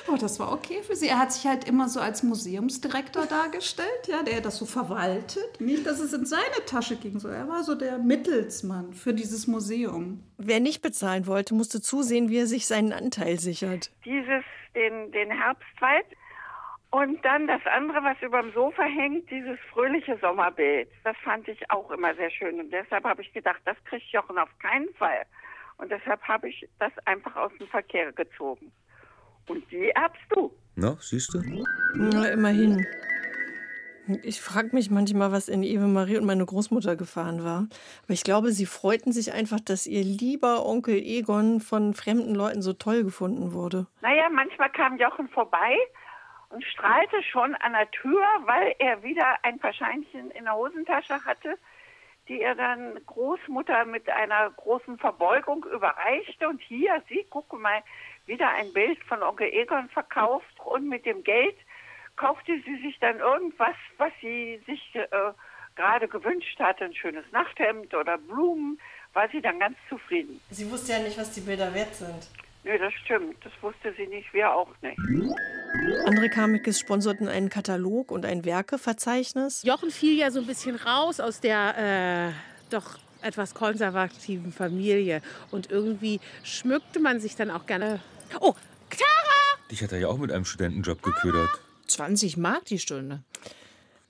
Aber 0.06 0.18
das 0.18 0.38
war 0.38 0.52
okay 0.52 0.82
für 0.82 0.94
sie. 0.94 1.08
Er 1.08 1.18
hat 1.18 1.32
sich 1.32 1.46
halt 1.46 1.68
immer 1.68 1.88
so 1.88 2.00
als 2.00 2.22
Museumsdirektor 2.22 3.26
dargestellt, 3.26 4.06
ja, 4.06 4.22
der 4.22 4.40
das 4.40 4.58
so 4.58 4.66
verwaltet. 4.66 5.60
Nicht, 5.60 5.86
dass 5.86 6.00
es 6.00 6.12
in 6.12 6.24
seine 6.24 6.64
Tasche 6.66 6.96
ging. 6.96 7.18
So. 7.18 7.28
Er 7.28 7.48
war 7.48 7.62
so 7.62 7.74
der 7.74 7.98
Mittelsmann 7.98 8.92
für 8.92 9.14
dieses 9.14 9.46
Museum. 9.46 10.22
Wer 10.38 10.60
nicht 10.60 10.82
bezahlen 10.82 11.26
wollte, 11.26 11.54
musste 11.54 11.80
zusehen, 11.80 12.28
wie 12.28 12.38
er 12.38 12.46
sich 12.46 12.66
seinen 12.66 12.92
Anteil 12.92 13.38
sichert. 13.38 13.90
Dieses, 14.04 14.44
den, 14.74 15.10
den 15.12 15.30
Herbstwald 15.30 16.06
und 16.90 17.22
dann 17.24 17.46
das 17.46 17.60
andere, 17.66 18.02
was 18.04 18.20
über 18.22 18.40
dem 18.40 18.52
Sofa 18.52 18.84
hängt, 18.84 19.30
dieses 19.30 19.58
fröhliche 19.72 20.16
Sommerbild. 20.18 20.88
Das 21.04 21.16
fand 21.18 21.48
ich 21.48 21.70
auch 21.70 21.90
immer 21.90 22.14
sehr 22.14 22.30
schön. 22.30 22.60
Und 22.60 22.70
deshalb 22.70 23.04
habe 23.04 23.22
ich 23.22 23.32
gedacht, 23.32 23.60
das 23.64 23.76
kriegt 23.84 24.06
Jochen 24.12 24.38
auf 24.38 24.48
keinen 24.60 24.88
Fall. 24.94 25.26
Und 25.78 25.90
deshalb 25.90 26.22
habe 26.22 26.48
ich 26.48 26.66
das 26.78 26.92
einfach 27.04 27.36
aus 27.36 27.52
dem 27.58 27.66
Verkehr 27.68 28.12
gezogen. 28.12 28.72
Und 29.48 29.70
die 29.70 29.90
erbst 29.90 30.22
du. 30.30 30.52
Na, 30.74 30.96
siehst 31.00 31.32
du? 31.34 31.42
Na, 31.94 32.28
immerhin. 32.28 32.86
Ich 34.22 34.40
frage 34.40 34.70
mich 34.72 34.90
manchmal, 34.90 35.32
was 35.32 35.48
in 35.48 35.64
Ewe 35.64 35.88
Marie 35.88 36.16
und 36.16 36.26
meine 36.26 36.46
Großmutter 36.46 36.94
gefahren 36.94 37.42
war. 37.42 37.66
Aber 38.04 38.12
ich 38.12 38.22
glaube, 38.22 38.52
sie 38.52 38.66
freuten 38.66 39.10
sich 39.10 39.32
einfach, 39.32 39.58
dass 39.58 39.86
ihr 39.86 40.02
lieber 40.04 40.64
Onkel 40.64 40.96
Egon 40.96 41.60
von 41.60 41.92
fremden 41.92 42.34
Leuten 42.34 42.62
so 42.62 42.72
toll 42.72 43.02
gefunden 43.02 43.52
wurde. 43.52 43.86
Naja, 44.02 44.28
manchmal 44.30 44.70
kam 44.70 44.96
Jochen 44.98 45.28
vorbei 45.28 45.76
und 46.50 46.62
strahlte 46.64 47.20
schon 47.24 47.56
an 47.56 47.72
der 47.72 47.90
Tür, 47.90 48.22
weil 48.44 48.76
er 48.78 49.02
wieder 49.02 49.38
ein 49.42 49.58
paar 49.58 49.72
Scheinchen 49.72 50.30
in 50.30 50.44
der 50.44 50.54
Hosentasche 50.54 51.24
hatte, 51.24 51.58
die 52.28 52.40
er 52.40 52.54
dann 52.54 53.00
Großmutter 53.06 53.86
mit 53.86 54.08
einer 54.08 54.50
großen 54.50 54.98
Verbeugung 54.98 55.64
überreichte. 55.64 56.48
Und 56.48 56.60
hier, 56.60 57.02
sie, 57.08 57.26
gucke 57.28 57.56
mal, 57.56 57.82
wieder 58.26 58.48
ein 58.50 58.72
Bild 58.72 58.98
von 59.04 59.22
Onkel 59.22 59.48
Egon 59.52 59.88
verkauft 59.88 60.46
und 60.64 60.88
mit 60.88 61.06
dem 61.06 61.22
Geld 61.22 61.56
kaufte 62.16 62.52
sie 62.64 62.82
sich 62.82 62.98
dann 63.00 63.18
irgendwas, 63.18 63.76
was 63.98 64.12
sie 64.20 64.60
sich 64.66 64.80
äh, 64.94 65.06
gerade 65.76 66.08
gewünscht 66.08 66.58
hatte, 66.58 66.84
ein 66.84 66.94
schönes 66.94 67.24
Nachthemd 67.32 67.94
oder 67.94 68.18
Blumen, 68.18 68.80
war 69.12 69.28
sie 69.30 69.40
dann 69.40 69.58
ganz 69.58 69.76
zufrieden. 69.88 70.40
Sie 70.50 70.70
wusste 70.70 70.92
ja 70.92 70.98
nicht, 71.00 71.18
was 71.18 71.32
die 71.32 71.40
Bilder 71.40 71.72
wert 71.74 71.94
sind. 71.94 72.28
Nö, 72.64 72.76
das 72.78 72.92
stimmt. 73.04 73.36
Das 73.44 73.52
wusste 73.60 73.94
sie 73.96 74.08
nicht, 74.08 74.32
wir 74.34 74.52
auch 74.52 74.70
nicht. 74.82 74.98
Andere 76.04 76.28
Kamekes 76.28 76.80
sponsorten 76.80 77.28
einen 77.28 77.48
Katalog 77.48 78.10
und 78.10 78.26
ein 78.26 78.44
Werkeverzeichnis. 78.44 79.62
Jochen 79.62 79.90
fiel 79.90 80.18
ja 80.18 80.30
so 80.32 80.40
ein 80.40 80.46
bisschen 80.46 80.74
raus 80.74 81.20
aus 81.20 81.40
der 81.40 82.32
äh, 82.32 82.72
doch 82.72 82.98
etwas 83.22 83.54
konservativen 83.54 84.52
Familie. 84.52 85.22
Und 85.50 85.70
irgendwie 85.70 86.20
schmückte 86.42 86.98
man 86.98 87.20
sich 87.20 87.36
dann 87.36 87.50
auch 87.50 87.66
gerne. 87.66 88.00
Oh, 88.40 88.54
Tara! 88.90 89.68
Dich 89.70 89.82
hat 89.82 89.92
er 89.92 89.98
ja 89.98 90.08
auch 90.08 90.18
mit 90.18 90.32
einem 90.32 90.44
Studentenjob 90.44 91.02
geködert. 91.02 91.50
20 91.86 92.36
Mark 92.36 92.64
die 92.66 92.78
Stunde. 92.78 93.22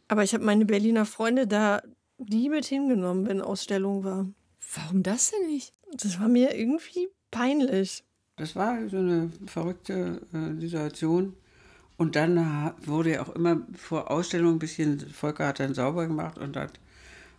Aber 0.08 0.22
ich 0.22 0.34
habe 0.34 0.44
meine 0.44 0.64
Berliner 0.64 1.06
Freunde 1.06 1.46
da 1.46 1.82
nie 2.18 2.48
mit 2.48 2.64
hingenommen, 2.64 3.26
wenn 3.26 3.40
Ausstellung 3.40 4.04
war. 4.04 4.26
Warum 4.74 5.02
das 5.02 5.30
denn 5.30 5.46
nicht? 5.46 5.72
Das 5.92 6.20
war 6.20 6.28
mir 6.28 6.56
irgendwie 6.56 7.08
peinlich. 7.30 8.04
Das 8.36 8.54
war 8.56 8.88
so 8.88 8.98
eine 8.98 9.30
verrückte 9.46 10.20
äh, 10.32 10.60
Situation. 10.60 11.34
Und 11.96 12.14
dann 12.14 12.74
wurde 12.84 13.12
ja 13.12 13.22
auch 13.22 13.34
immer 13.34 13.62
vor 13.74 14.10
Ausstellung 14.10 14.56
ein 14.56 14.58
bisschen, 14.58 15.00
Volker 15.10 15.46
hat 15.46 15.60
dann 15.60 15.74
sauber 15.74 16.06
gemacht 16.06 16.36
und 16.36 16.56
hat 16.56 16.78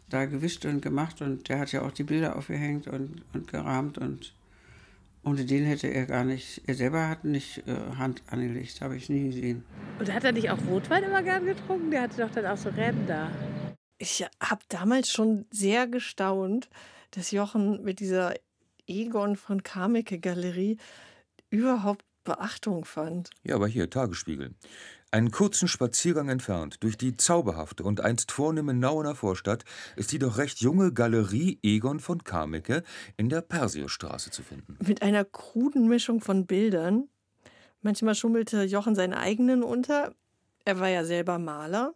da 0.10 0.26
gewischt 0.26 0.66
und 0.66 0.82
gemacht 0.82 1.22
und 1.22 1.50
der 1.50 1.60
hat 1.60 1.72
ja 1.72 1.82
auch 1.84 1.92
die 1.92 2.04
Bilder 2.04 2.36
aufgehängt 2.36 2.88
und, 2.88 3.24
und 3.34 3.48
gerahmt 3.50 3.98
und 3.98 4.34
ohne 5.28 5.46
den 5.46 5.66
hätte 5.66 5.88
er 5.88 6.06
gar 6.06 6.24
nicht, 6.24 6.62
er 6.68 6.76
selber 6.76 7.10
hat 7.10 7.26
nicht 7.26 7.68
äh, 7.68 7.76
Hand 7.98 8.24
angelegt, 8.28 8.82
habe 8.82 8.96
ich 8.96 9.10
nie 9.10 9.26
gesehen. 9.28 9.66
Und 10.00 10.14
hat 10.14 10.24
er 10.24 10.32
nicht 10.32 10.50
auch 10.50 10.60
Rotwein 10.68 11.04
immer 11.04 11.22
gern 11.22 11.46
getrunken? 11.46 11.92
Der 11.92 12.04
hatte 12.04 12.22
doch 12.22 12.32
dann 12.32 12.46
auch 12.46 12.58
so 12.58 12.70
Ränder. 12.70 13.30
Ich 13.98 14.26
habe 14.42 14.62
damals 14.70 15.12
schon 15.12 15.46
sehr 15.52 15.88
gestaunt, 15.88 16.70
dass 17.12 17.32
Jochen 17.32 17.84
mit 17.84 18.00
dieser 18.00 18.36
Egon 18.88 19.36
von 19.36 19.64
Kameke 19.64 20.20
Galerie 20.20 20.78
überhaupt 21.50 22.06
Beachtung 22.24 22.86
fand. 22.86 23.30
Ja, 23.44 23.56
aber 23.56 23.68
hier, 23.68 23.90
Tagesspiegel. 23.90 24.54
Einen 25.10 25.32
kurzen 25.32 25.70
Spaziergang 25.70 26.28
entfernt, 26.28 26.84
durch 26.84 26.98
die 26.98 27.16
zauberhafte 27.16 27.84
und 27.84 28.02
einst 28.02 28.32
vornehme 28.34 28.74
Nauener 28.74 29.16
Vorstadt, 29.16 29.64
ist 29.96 30.12
die 30.12 30.20
doch 30.20 30.38
recht 30.38 30.60
junge 30.60 30.92
Galerie 30.92 31.60
Egon 31.64 32.02
von 32.02 32.26
Kameke 32.26 32.84
in 33.16 33.30
der 33.30 33.42
Persierstraße 33.42 34.32
zu 34.32 34.44
finden. 34.44 34.78
Mit 34.86 35.02
einer 35.02 35.24
kruden 35.24 35.88
Mischung 35.88 36.20
von 36.20 36.46
Bildern. 36.46 37.08
Manchmal 37.82 38.16
schummelte 38.16 38.64
Jochen 38.64 38.96
seinen 38.96 39.14
eigenen 39.14 39.64
unter. 39.64 40.14
Er 40.66 40.82
war 40.82 40.90
ja 40.90 41.06
selber 41.06 41.40
Maler. 41.40 41.94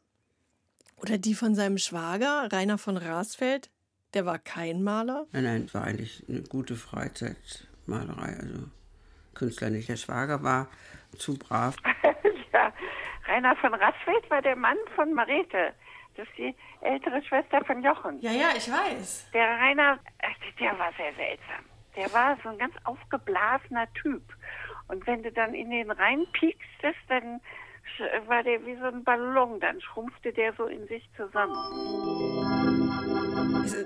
Oder 0.96 1.18
die 1.18 1.34
von 1.34 1.54
seinem 1.54 1.80
Schwager, 1.80 2.48
Rainer 2.50 2.78
von 2.78 2.96
Rasfeld. 2.96 3.70
Der 4.14 4.26
war 4.26 4.40
kein 4.40 4.84
Maler. 4.84 5.26
Nein, 5.34 5.44
nein, 5.44 5.64
es 5.66 5.74
war 5.74 5.84
eigentlich 5.84 6.24
eine 6.30 6.44
gute 6.44 6.76
Freizeitmalerei. 6.76 8.38
Also 8.40 8.64
Künstler 9.34 9.70
nicht. 9.70 9.90
Der 9.90 9.98
Schwager 9.98 10.44
war 10.44 10.70
zu 11.18 11.34
brav. 11.34 11.76
ja, 12.54 12.74
Rainer 13.28 13.56
von 13.58 13.74
Rasfeld 13.74 14.30
war 14.30 14.42
der 14.42 14.56
Mann 14.56 14.78
von 14.96 15.14
Marete. 15.14 15.74
Das 16.16 16.28
ist 16.28 16.38
die 16.38 16.56
ältere 16.82 17.24
Schwester 17.24 17.64
von 17.66 17.82
Jochen. 17.84 18.20
Ja, 18.20 18.32
ja, 18.32 18.50
ich 18.56 18.70
weiß. 18.70 19.32
Der 19.34 19.48
Rainer, 19.60 20.00
der 20.60 20.78
war 20.78 20.92
sehr 20.98 21.14
seltsam. 21.14 21.66
Der 21.96 22.12
war 22.14 22.38
so 22.44 22.50
ein 22.50 22.58
ganz 22.58 22.74
aufgeblasener 22.84 23.92
Typ. 23.94 24.24
Und 24.88 25.06
wenn 25.08 25.24
du 25.24 25.32
dann 25.32 25.54
in 25.54 25.70
den 25.70 25.90
Rhein 25.92 26.26
piekstest, 26.34 27.00
dann 27.08 27.42
war 28.28 28.44
der 28.44 28.66
wie 28.66 28.76
so 28.76 28.86
ein 28.86 29.04
Ballon. 29.04 29.60
Dann 29.60 29.80
schrumpfte 29.82 30.34
der 30.34 30.54
so 30.54 30.66
in 30.66 30.88
sich 30.88 31.10
zusammen. 31.16 31.56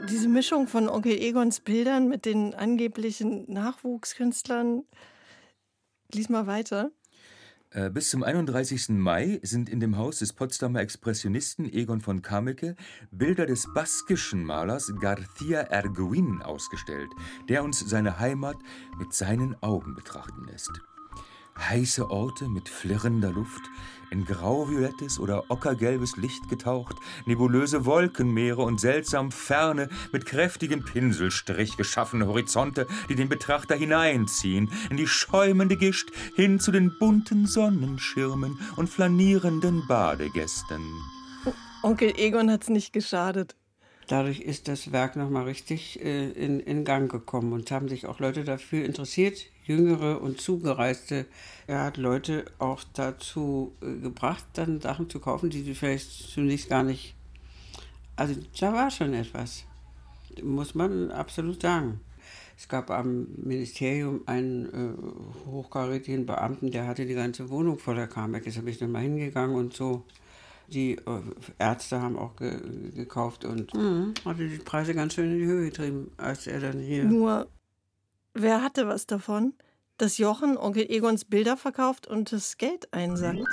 Diese 0.09 0.29
Mischung 0.29 0.67
von 0.67 0.89
Onkel 0.89 1.13
Egons 1.13 1.59
Bildern 1.59 2.07
mit 2.07 2.25
den 2.25 2.55
angeblichen 2.55 3.51
Nachwuchskünstlern. 3.51 4.83
Lies 6.13 6.29
mal 6.29 6.47
weiter. 6.47 6.91
Äh, 7.75 7.89
bis 7.89 8.09
zum 8.09 8.23
31. 8.23 8.87
Mai 8.89 9.41
sind 9.43 9.67
in 9.67 9.81
dem 9.81 9.97
Haus 9.97 10.19
des 10.19 10.31
Potsdamer 10.31 10.79
Expressionisten 10.79 11.65
Egon 11.65 11.99
von 11.99 12.21
Kameke 12.21 12.77
Bilder 13.11 13.45
des 13.45 13.67
baskischen 13.73 14.45
Malers 14.45 14.93
García 14.93 15.57
Erguin 15.57 16.41
ausgestellt, 16.41 17.09
der 17.49 17.65
uns 17.65 17.81
seine 17.81 18.17
Heimat 18.17 18.55
mit 18.97 19.13
seinen 19.13 19.61
Augen 19.61 19.93
betrachten 19.93 20.45
lässt. 20.49 20.71
Heiße 21.57 22.09
Orte 22.09 22.49
mit 22.49 22.67
flirrender 22.67 23.31
Luft, 23.31 23.69
in 24.11 24.25
grauviolettes 24.25 25.19
oder 25.19 25.49
ockergelbes 25.49 26.17
Licht 26.17 26.49
getaucht, 26.49 26.97
nebulöse 27.25 27.85
Wolkenmeere 27.85 28.61
und 28.61 28.79
seltsam 28.79 29.31
ferne, 29.31 29.89
mit 30.11 30.25
kräftigem 30.25 30.83
Pinselstrich 30.83 31.77
geschaffene 31.77 32.27
Horizonte, 32.27 32.87
die 33.09 33.15
den 33.15 33.29
Betrachter 33.29 33.75
hineinziehen, 33.75 34.69
in 34.89 34.97
die 34.97 35.07
schäumende 35.07 35.77
Gischt, 35.77 36.11
hin 36.35 36.59
zu 36.59 36.71
den 36.71 36.97
bunten 36.99 37.47
Sonnenschirmen 37.47 38.59
und 38.75 38.89
flanierenden 38.89 39.87
Badegästen. 39.87 40.81
Onkel 41.81 42.13
Egon 42.17 42.51
hat's 42.51 42.69
nicht 42.69 42.93
geschadet. 42.93 43.55
Dadurch 44.07 44.39
ist 44.41 44.67
das 44.67 44.91
Werk 44.91 45.15
nochmal 45.15 45.45
richtig 45.45 46.03
äh, 46.03 46.29
in, 46.31 46.59
in 46.59 46.85
Gang 46.85 47.11
gekommen 47.11 47.53
und 47.53 47.71
haben 47.71 47.89
sich 47.89 48.05
auch 48.05 48.19
Leute 48.19 48.43
dafür 48.43 48.85
interessiert, 48.85 49.45
Jüngere 49.65 50.21
und 50.21 50.39
Zugereiste. 50.39 51.25
Er 51.65 51.83
hat 51.83 51.97
Leute 51.97 52.45
auch 52.59 52.83
dazu 52.93 53.73
äh, 53.81 53.99
gebracht, 53.99 54.45
dann 54.53 54.79
Sachen 54.79 55.09
zu 55.09 55.19
kaufen, 55.19 55.49
die 55.49 55.63
sie 55.63 55.73
vielleicht 55.73 56.11
zunächst 56.11 56.69
gar 56.69 56.83
nicht. 56.83 57.15
Also 58.15 58.35
da 58.59 58.73
war 58.73 58.91
schon 58.91 59.13
etwas, 59.13 59.63
muss 60.43 60.75
man 60.75 61.09
absolut 61.09 61.63
sagen. 61.63 61.99
Es 62.57 62.69
gab 62.69 62.89
am 62.91 63.27
Ministerium 63.35 64.21
einen 64.27 64.65
äh, 64.65 65.49
hochkarätigen 65.49 66.25
Beamten, 66.25 66.71
der 66.71 66.87
hatte 66.87 67.05
die 67.05 67.15
ganze 67.15 67.49
Wohnung 67.49 67.79
voller 67.79 68.07
Karmeck. 68.07 68.45
Jetzt 68.45 68.57
habe 68.57 68.69
ich 68.69 68.77
dann 68.77 68.91
mal 68.91 69.01
hingegangen 69.01 69.55
und 69.55 69.73
so. 69.73 70.03
Die 70.67 70.93
äh, 70.93 71.21
Ärzte 71.59 72.01
haben 72.01 72.17
auch 72.17 72.35
ge 72.35 72.57
gekauft 72.95 73.45
und 73.45 73.73
mh, 73.73 74.13
hatte 74.25 74.47
die 74.47 74.57
Preise 74.57 74.93
ganz 74.93 75.13
schön 75.13 75.31
in 75.31 75.39
die 75.39 75.45
Höhe 75.45 75.65
getrieben, 75.65 76.11
als 76.17 76.47
er 76.47 76.59
dann 76.59 76.79
hier. 76.79 77.03
Nur, 77.05 77.47
wer 78.33 78.61
hatte 78.61 78.87
was 78.87 79.05
davon? 79.05 79.53
Dass 79.97 80.17
Jochen 80.17 80.57
Onkel 80.57 80.89
Egons 80.89 81.23
Bilder 81.23 81.55
verkauft 81.55 82.07
und 82.07 82.31
das 82.31 82.57
Geld 82.57 82.93
einsackt? 82.93 83.47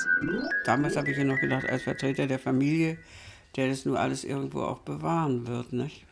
Damals 0.65 0.97
habe 0.97 1.11
ich 1.11 1.17
ja 1.17 1.25
noch 1.25 1.39
gedacht, 1.39 1.69
als 1.69 1.83
Vertreter 1.83 2.27
der 2.27 2.41
Familie, 2.41 2.99
der 3.55 3.69
das 3.69 3.85
nur 3.85 4.01
alles 4.01 4.25
irgendwo 4.25 4.63
auch 4.63 4.81
bewahren 4.81 5.47
wird. 5.47 5.73
Nicht? 5.73 6.05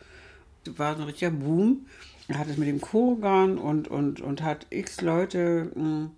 Das 0.65 0.79
war 0.79 0.95
ein 0.95 1.03
richtiger 1.03 1.33
Boom. 1.33 1.87
Er 2.29 2.39
hat 2.39 2.49
es 2.49 2.59
mit 2.59 2.69
dem 2.69 2.81
Kurgan 2.81 3.59
und, 3.59 3.89
und, 3.89 4.21
und 4.21 4.43
hat 4.43 4.67
x 4.71 5.01
Leute 5.01 5.73
mh, 5.75 5.83
hm, 5.83 6.11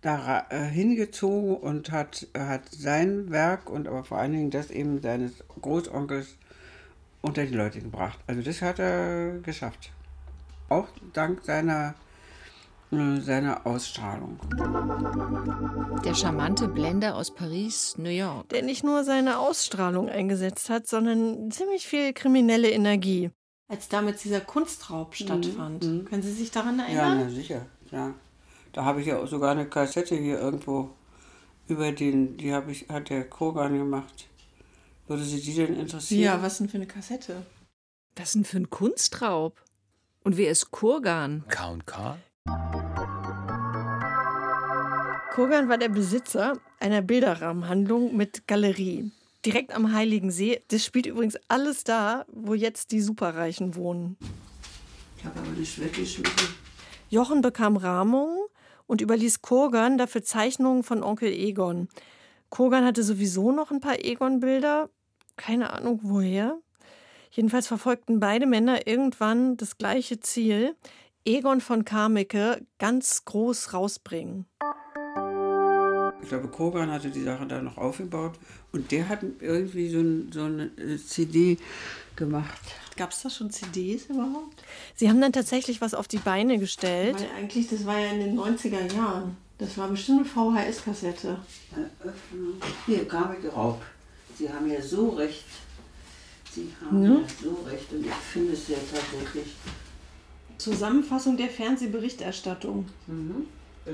da 0.00 0.46
äh, 0.50 0.64
hingezogen 0.64 1.56
und 1.56 1.90
hat, 1.90 2.26
hat 2.36 2.68
sein 2.70 3.30
Werk 3.30 3.68
und 3.68 3.88
aber 3.88 4.04
vor 4.04 4.18
allen 4.18 4.32
Dingen 4.32 4.50
das 4.50 4.70
eben 4.70 5.00
seines 5.00 5.32
Großonkels 5.60 6.36
unter 7.20 7.44
die 7.44 7.54
Leute 7.54 7.80
gebracht. 7.80 8.18
Also 8.26 8.42
das 8.42 8.62
hat 8.62 8.78
er 8.78 9.38
geschafft. 9.40 9.90
Auch 10.68 10.86
dank 11.12 11.42
seiner, 11.44 11.94
äh, 12.92 13.20
seiner 13.20 13.66
Ausstrahlung. 13.66 14.38
Der 16.04 16.14
charmante 16.14 16.68
Blender 16.68 17.16
aus 17.16 17.34
Paris, 17.34 17.96
New 17.98 18.10
York. 18.10 18.48
Der 18.50 18.62
nicht 18.62 18.84
nur 18.84 19.02
seine 19.02 19.38
Ausstrahlung 19.38 20.08
eingesetzt 20.08 20.70
hat, 20.70 20.86
sondern 20.86 21.50
ziemlich 21.50 21.88
viel 21.88 22.12
kriminelle 22.12 22.70
Energie. 22.70 23.30
Als 23.66 23.88
damals 23.88 24.22
dieser 24.22 24.40
Kunstraub 24.40 25.10
mhm, 25.10 25.14
stattfand. 25.14 25.84
Mhm. 25.84 26.04
Können 26.04 26.22
Sie 26.22 26.32
sich 26.32 26.52
daran 26.52 26.78
erinnern? 26.78 27.18
Ja, 27.18 27.24
na 27.24 27.30
sicher. 27.30 27.66
Ja. 27.90 28.14
Da 28.72 28.84
habe 28.84 29.00
ich 29.00 29.06
ja 29.06 29.26
sogar 29.26 29.52
eine 29.52 29.68
Kassette 29.68 30.14
hier 30.16 30.38
irgendwo 30.38 30.90
über 31.68 31.92
den, 31.92 32.36
die 32.36 32.52
habe 32.52 32.72
ich, 32.72 32.88
hat 32.88 33.10
der 33.10 33.28
Kogan 33.28 33.76
gemacht. 33.76 34.28
Würde 35.06 35.22
Sie 35.22 35.40
die 35.40 35.54
denn 35.54 35.78
interessieren? 35.78 36.22
Ja, 36.22 36.42
was 36.42 36.58
denn 36.58 36.68
für 36.68 36.76
eine 36.76 36.86
Kassette? 36.86 37.46
Was 38.16 38.32
denn 38.32 38.44
für 38.44 38.58
ein 38.58 38.70
Kunstraub? 38.70 39.62
Und 40.22 40.36
wer 40.36 40.50
ist 40.50 40.70
Kurgan? 40.70 41.44
K&K? 41.48 42.18
Kurgan 45.32 45.68
war 45.68 45.78
der 45.78 45.88
Besitzer 45.88 46.58
einer 46.80 47.00
Bilderrahmenhandlung 47.00 48.16
mit 48.16 48.46
Galerie. 48.46 49.12
Direkt 49.46 49.72
am 49.72 49.92
Heiligen 49.92 50.30
See. 50.30 50.62
Das 50.68 50.84
spielt 50.84 51.06
übrigens 51.06 51.38
alles 51.46 51.84
da, 51.84 52.26
wo 52.28 52.54
jetzt 52.54 52.90
die 52.90 53.00
Superreichen 53.00 53.76
wohnen. 53.76 54.16
Ich 55.16 55.24
habe 55.24 55.38
aber 55.38 55.50
nicht 55.50 55.80
weggeschmissen. 55.80 56.48
Jochen 57.08 57.40
bekam 57.40 57.76
Rahmungen 57.76 58.47
und 58.88 59.00
überließ 59.00 59.42
Kurgan 59.42 59.98
dafür 59.98 60.24
Zeichnungen 60.24 60.82
von 60.82 61.04
Onkel 61.04 61.30
Egon. 61.32 61.88
Kurgan 62.48 62.84
hatte 62.84 63.04
sowieso 63.04 63.52
noch 63.52 63.70
ein 63.70 63.80
paar 63.80 64.04
Egon-Bilder, 64.04 64.88
keine 65.36 65.72
Ahnung 65.72 66.00
woher. 66.02 66.58
Jedenfalls 67.30 67.68
verfolgten 67.68 68.18
beide 68.18 68.46
Männer 68.46 68.86
irgendwann 68.86 69.56
das 69.58 69.78
gleiche 69.78 70.18
Ziel, 70.18 70.74
Egon 71.24 71.60
von 71.60 71.84
Kameke 71.84 72.66
ganz 72.78 73.24
groß 73.26 73.74
rausbringen. 73.74 74.46
Ich 76.28 76.30
glaube, 76.30 76.48
Kogan 76.48 76.90
hatte 76.90 77.08
die 77.08 77.22
Sache 77.22 77.46
da 77.46 77.62
noch 77.62 77.78
aufgebaut 77.78 78.34
und 78.70 78.92
der 78.92 79.08
hat 79.08 79.20
irgendwie 79.40 79.88
so, 79.88 80.00
ein, 80.00 80.30
so 80.30 80.42
eine 80.42 80.64
äh, 80.76 80.98
CD 80.98 81.56
gemacht. 82.16 82.60
Gab 82.98 83.12
es 83.12 83.22
da 83.22 83.30
schon 83.30 83.50
CDs 83.50 84.10
überhaupt? 84.10 84.62
Sie 84.94 85.08
haben 85.08 85.22
dann 85.22 85.32
tatsächlich 85.32 85.80
was 85.80 85.94
auf 85.94 86.06
die 86.06 86.18
Beine 86.18 86.58
gestellt. 86.58 87.14
Weil 87.14 87.30
eigentlich, 87.38 87.68
das 87.68 87.86
war 87.86 87.98
ja 87.98 88.10
in 88.10 88.20
den 88.20 88.38
90er 88.38 88.94
Jahren. 88.94 89.38
Das 89.56 89.78
war 89.78 89.88
bestimmt 89.88 90.26
eine 90.36 90.70
VHS-Kassette. 90.70 91.38
Hier, 92.84 93.08
Kameke 93.08 93.48
Raub. 93.48 93.80
Sie 94.36 94.52
haben 94.52 94.70
ja 94.70 94.82
so 94.82 95.08
recht. 95.08 95.46
Sie 96.52 96.68
haben 96.84 97.04
ja. 97.04 97.10
ja 97.10 97.26
so 97.42 97.66
recht 97.66 97.90
und 97.90 98.04
ich 98.04 98.12
finde 98.12 98.52
es 98.52 98.68
ja 98.68 98.76
tatsächlich. 98.76 99.54
Zusammenfassung 100.58 101.38
der 101.38 101.48
Fernsehberichterstattung. 101.48 102.84
Mhm. 103.06 103.46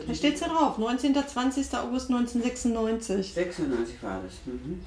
Da 0.06 0.14
steht 0.14 0.34
es 0.34 0.40
ja 0.40 0.48
drauf, 0.48 0.78
19. 0.78 1.14
20. 1.14 1.74
August 1.74 2.10
1996. 2.10 3.34
96 3.34 4.02
war 4.02 4.20
das. 4.22 4.34
Mhm. 4.46 4.80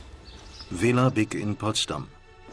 Villa 0.69 1.09
Big 1.09 1.33
in 1.33 1.55
Potsdam. 1.55 2.07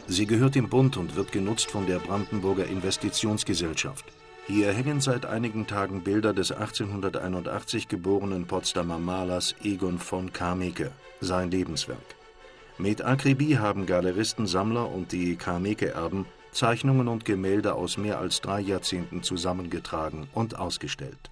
Sie 0.07 0.25
gehört 0.25 0.55
dem 0.55 0.69
Bund 0.69 0.97
und 0.97 1.15
wird 1.15 1.31
genutzt 1.31 1.71
von 1.71 1.85
der 1.85 1.99
Brandenburger 1.99 2.65
Investitionsgesellschaft. 2.67 4.05
Hier 4.47 4.71
hängen 4.71 5.01
seit 5.01 5.25
einigen 5.25 5.65
Tagen 5.65 6.03
Bilder 6.03 6.33
des 6.33 6.51
1881 6.51 7.87
geborenen 7.87 8.45
Potsdamer 8.45 8.99
Malers 8.99 9.55
Egon 9.63 9.97
von 9.97 10.31
Kameke, 10.31 10.91
sein 11.19 11.49
Lebenswerk. 11.49 11.97
Mit 12.77 13.01
Akribie 13.01 13.57
haben 13.57 13.85
Galeristen, 13.85 14.45
Sammler 14.45 14.91
und 14.91 15.11
die 15.11 15.35
Kameke-Erben 15.35 16.25
Zeichnungen 16.51 17.09
und 17.09 17.25
Gemälde 17.25 17.73
aus 17.73 17.97
mehr 17.97 18.19
als 18.19 18.39
drei 18.39 18.61
Jahrzehnten 18.61 19.23
zusammengetragen 19.23 20.27
und 20.33 20.57
ausgestellt. 20.57 21.29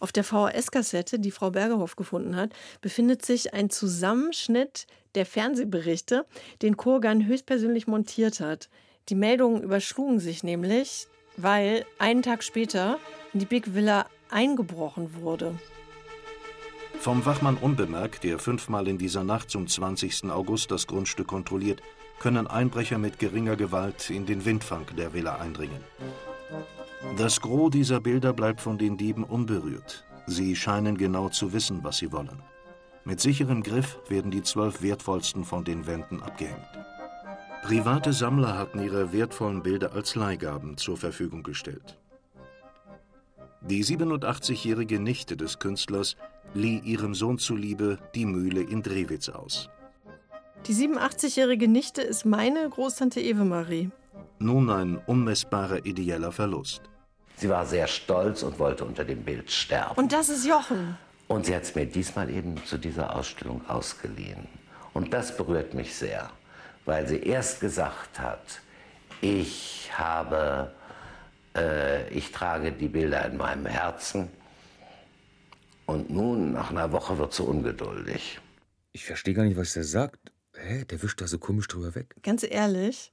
Auf 0.00 0.12
der 0.12 0.24
VHS-Kassette, 0.24 1.18
die 1.18 1.30
Frau 1.30 1.50
Bergerhoff 1.50 1.96
gefunden 1.96 2.36
hat, 2.36 2.52
befindet 2.80 3.24
sich 3.24 3.54
ein 3.54 3.70
Zusammenschnitt 3.70 4.86
der 5.14 5.26
Fernsehberichte, 5.26 6.26
den 6.62 6.76
Kurgan 6.76 7.26
höchstpersönlich 7.26 7.86
montiert 7.86 8.40
hat. 8.40 8.68
Die 9.08 9.14
Meldungen 9.14 9.62
überschlugen 9.62 10.18
sich 10.18 10.42
nämlich, 10.42 11.08
weil 11.36 11.84
einen 11.98 12.22
Tag 12.22 12.42
später 12.42 12.98
in 13.32 13.40
die 13.40 13.46
Big 13.46 13.74
Villa 13.74 14.06
eingebrochen 14.30 15.14
wurde. 15.20 15.58
Vom 16.98 17.26
Wachmann 17.26 17.56
unbemerkt, 17.56 18.24
der 18.24 18.38
fünfmal 18.38 18.88
in 18.88 18.98
dieser 18.98 19.24
Nacht 19.24 19.50
zum 19.50 19.66
20. 19.66 20.30
August 20.30 20.70
das 20.70 20.86
Grundstück 20.86 21.26
kontrolliert, 21.26 21.82
können 22.18 22.46
Einbrecher 22.46 22.98
mit 22.98 23.18
geringer 23.18 23.56
Gewalt 23.56 24.08
in 24.08 24.24
den 24.24 24.44
Windfang 24.44 24.86
der 24.96 25.12
Villa 25.12 25.36
eindringen. 25.36 25.82
Das 27.16 27.40
Gros 27.40 27.70
dieser 27.70 28.00
Bilder 28.00 28.32
bleibt 28.32 28.60
von 28.60 28.76
den 28.76 28.96
Dieben 28.96 29.22
unberührt. 29.22 30.04
Sie 30.26 30.56
scheinen 30.56 30.96
genau 30.96 31.28
zu 31.28 31.52
wissen, 31.52 31.84
was 31.84 31.98
sie 31.98 32.10
wollen. 32.10 32.42
Mit 33.04 33.20
sicherem 33.20 33.62
Griff 33.62 34.00
werden 34.08 34.30
die 34.30 34.42
zwölf 34.42 34.82
wertvollsten 34.82 35.44
von 35.44 35.62
den 35.62 35.86
Wänden 35.86 36.22
abgehängt. 36.22 36.66
Private 37.62 38.12
Sammler 38.12 38.58
hatten 38.58 38.82
ihre 38.82 39.12
wertvollen 39.12 39.62
Bilder 39.62 39.92
als 39.92 40.14
Leihgaben 40.14 40.76
zur 40.76 40.96
Verfügung 40.96 41.42
gestellt. 41.42 41.98
Die 43.62 43.84
87-jährige 43.84 44.98
Nichte 44.98 45.36
des 45.36 45.58
Künstlers 45.58 46.16
lieh 46.52 46.78
ihrem 46.80 47.14
Sohn 47.14 47.38
zuliebe 47.38 47.98
die 48.14 48.26
Mühle 48.26 48.62
in 48.62 48.82
Drewitz 48.82 49.28
aus. 49.28 49.70
Die 50.66 50.74
87-jährige 50.74 51.68
Nichte 51.68 52.02
ist 52.02 52.24
meine 52.24 52.68
Großtante 52.68 53.20
Eve-Marie. 53.20 53.90
Nun 54.38 54.70
ein 54.70 54.96
unmessbarer 54.96 55.86
ideeller 55.86 56.32
Verlust. 56.32 56.82
Sie 57.36 57.48
war 57.48 57.66
sehr 57.66 57.86
stolz 57.86 58.42
und 58.42 58.58
wollte 58.58 58.84
unter 58.84 59.04
dem 59.04 59.22
Bild 59.22 59.50
sterben. 59.50 59.96
Und 59.96 60.12
das 60.12 60.28
ist 60.28 60.46
Jochen. 60.46 60.96
Und 61.26 61.46
sie 61.46 61.54
hat 61.54 61.62
es 61.62 61.74
mir 61.74 61.86
diesmal 61.86 62.30
eben 62.30 62.62
zu 62.64 62.78
dieser 62.78 63.16
Ausstellung 63.16 63.66
ausgeliehen. 63.68 64.46
Und 64.92 65.12
das 65.12 65.36
berührt 65.36 65.74
mich 65.74 65.94
sehr, 65.94 66.30
weil 66.84 67.08
sie 67.08 67.18
erst 67.18 67.60
gesagt 67.60 68.20
hat, 68.20 68.60
ich 69.20 69.90
habe, 69.96 70.72
äh, 71.56 72.08
ich 72.10 72.30
trage 72.30 72.72
die 72.72 72.88
Bilder 72.88 73.24
in 73.26 73.36
meinem 73.36 73.66
Herzen. 73.66 74.28
Und 75.86 76.10
nun, 76.10 76.52
nach 76.52 76.70
einer 76.70 76.92
Woche, 76.92 77.18
wird 77.18 77.32
sie 77.32 77.42
ungeduldig. 77.42 78.38
Ich 78.92 79.04
verstehe 79.04 79.34
gar 79.34 79.44
nicht, 79.44 79.56
was 79.56 79.72
der 79.72 79.84
sagt. 79.84 80.32
Hä, 80.54 80.84
der 80.84 81.02
wischt 81.02 81.20
da 81.20 81.26
so 81.26 81.38
komisch 81.38 81.66
drüber 81.66 81.94
weg. 81.94 82.14
Ganz 82.22 82.44
ehrlich, 82.44 83.12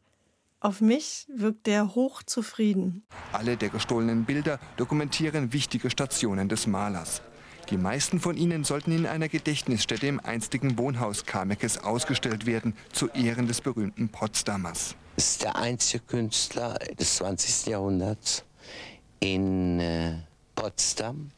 auf 0.62 0.80
mich 0.80 1.28
wirkt 1.36 1.68
der 1.68 1.96
hochzufrieden. 1.96 3.04
Alle 3.34 3.58
der 3.58 3.70
gestohlenen 3.70 4.26
Bilder 4.26 4.60
dokumentieren 4.78 5.52
wichtige 5.54 5.90
Stationen 5.90 6.48
des 6.48 6.68
Malers. 6.68 7.22
Die 7.70 7.78
meisten 7.78 8.20
von 8.20 8.38
ihnen 8.38 8.64
sollten 8.64 8.92
in 8.92 9.06
einer 9.06 9.28
Gedächtnisstätte 9.28 10.08
im 10.08 10.20
einstigen 10.20 10.78
Wohnhaus 10.78 11.26
Kamekes 11.26 11.78
ausgestellt 11.78 12.46
werden, 12.46 12.76
zu 12.92 13.10
Ehren 13.10 13.48
des 13.48 13.62
berühmten 13.62 14.10
Potsdamers. 14.10 14.96
Ist 15.16 15.44
der 15.44 15.56
einzige 15.56 16.04
Künstler 16.04 16.78
des 17.00 17.16
20. 17.18 17.68
Jahrhunderts 17.68 18.44
in 19.20 19.80
äh, 19.80 20.20
Potsdam, 20.56 21.32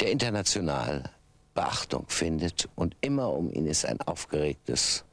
der 0.00 0.10
international 0.10 1.10
Beachtung 1.54 2.06
findet 2.08 2.68
und 2.74 2.96
immer 3.00 3.32
um 3.32 3.52
ihn 3.52 3.66
ist 3.66 3.86
ein 3.86 4.00
aufgeregtes 4.00 5.04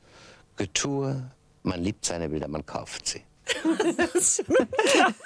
Getue. 0.55 1.31
Man 1.63 1.82
liebt 1.82 2.06
seine 2.06 2.30
Bilder, 2.30 2.47
man 2.47 2.65
kauft 2.65 3.08
sie. 3.08 3.24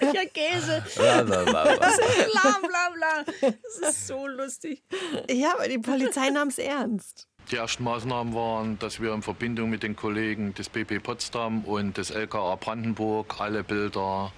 ja, 0.02 0.26
Käse. 0.34 0.84
Bla, 0.96 1.24
bla, 1.24 1.44
bla, 1.44 1.64
bla. 1.64 1.76
bla, 1.78 2.90
bla. 2.94 3.52
Das 3.82 3.90
ist 3.92 4.08
so 4.08 4.28
lustig. 4.28 4.84
Ja, 5.30 5.54
aber 5.54 5.68
die 5.68 5.78
Polizei 5.78 6.30
nahm 6.30 6.48
es 6.48 6.58
ernst. 6.58 7.28
Die 7.52 7.58
ersten 7.58 7.84
Maßnahmen 7.84 8.34
waren, 8.34 8.80
dass 8.80 9.00
wir 9.00 9.14
in 9.14 9.22
Verbindung 9.22 9.70
mit 9.70 9.84
den 9.84 9.96
Kollegen 9.96 10.56
des 10.56 10.70
BP 10.70 11.00
Potsdam 11.04 11.64
und 11.64 11.98
des 11.98 12.10
LKA 12.10 12.56
Brandenburg 12.56 13.40
alle 13.40 13.64
Bilder, 13.64 14.34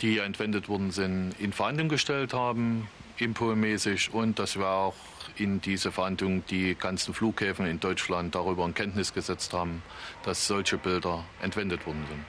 die 0.00 0.12
hier 0.12 0.24
entwendet 0.24 0.68
worden 0.68 0.90
sind, 0.90 1.34
in 1.38 1.52
Verhandlung 1.52 1.90
gestellt 1.90 2.32
haben, 2.32 2.88
impomäßig, 3.20 4.12
und 4.12 4.38
dass 4.38 4.56
wir 4.56 4.66
auch 4.66 4.94
in 5.36 5.60
diese 5.60 5.92
Verhandlungen 5.92 6.44
die 6.50 6.74
ganzen 6.74 7.14
Flughäfen 7.14 7.66
in 7.66 7.80
Deutschland 7.80 8.34
darüber 8.34 8.64
in 8.64 8.74
Kenntnis 8.74 9.12
gesetzt 9.12 9.52
haben, 9.52 9.82
dass 10.24 10.46
solche 10.46 10.78
Bilder 10.78 11.24
entwendet 11.42 11.86
worden 11.86 12.04
sind. 12.08 12.24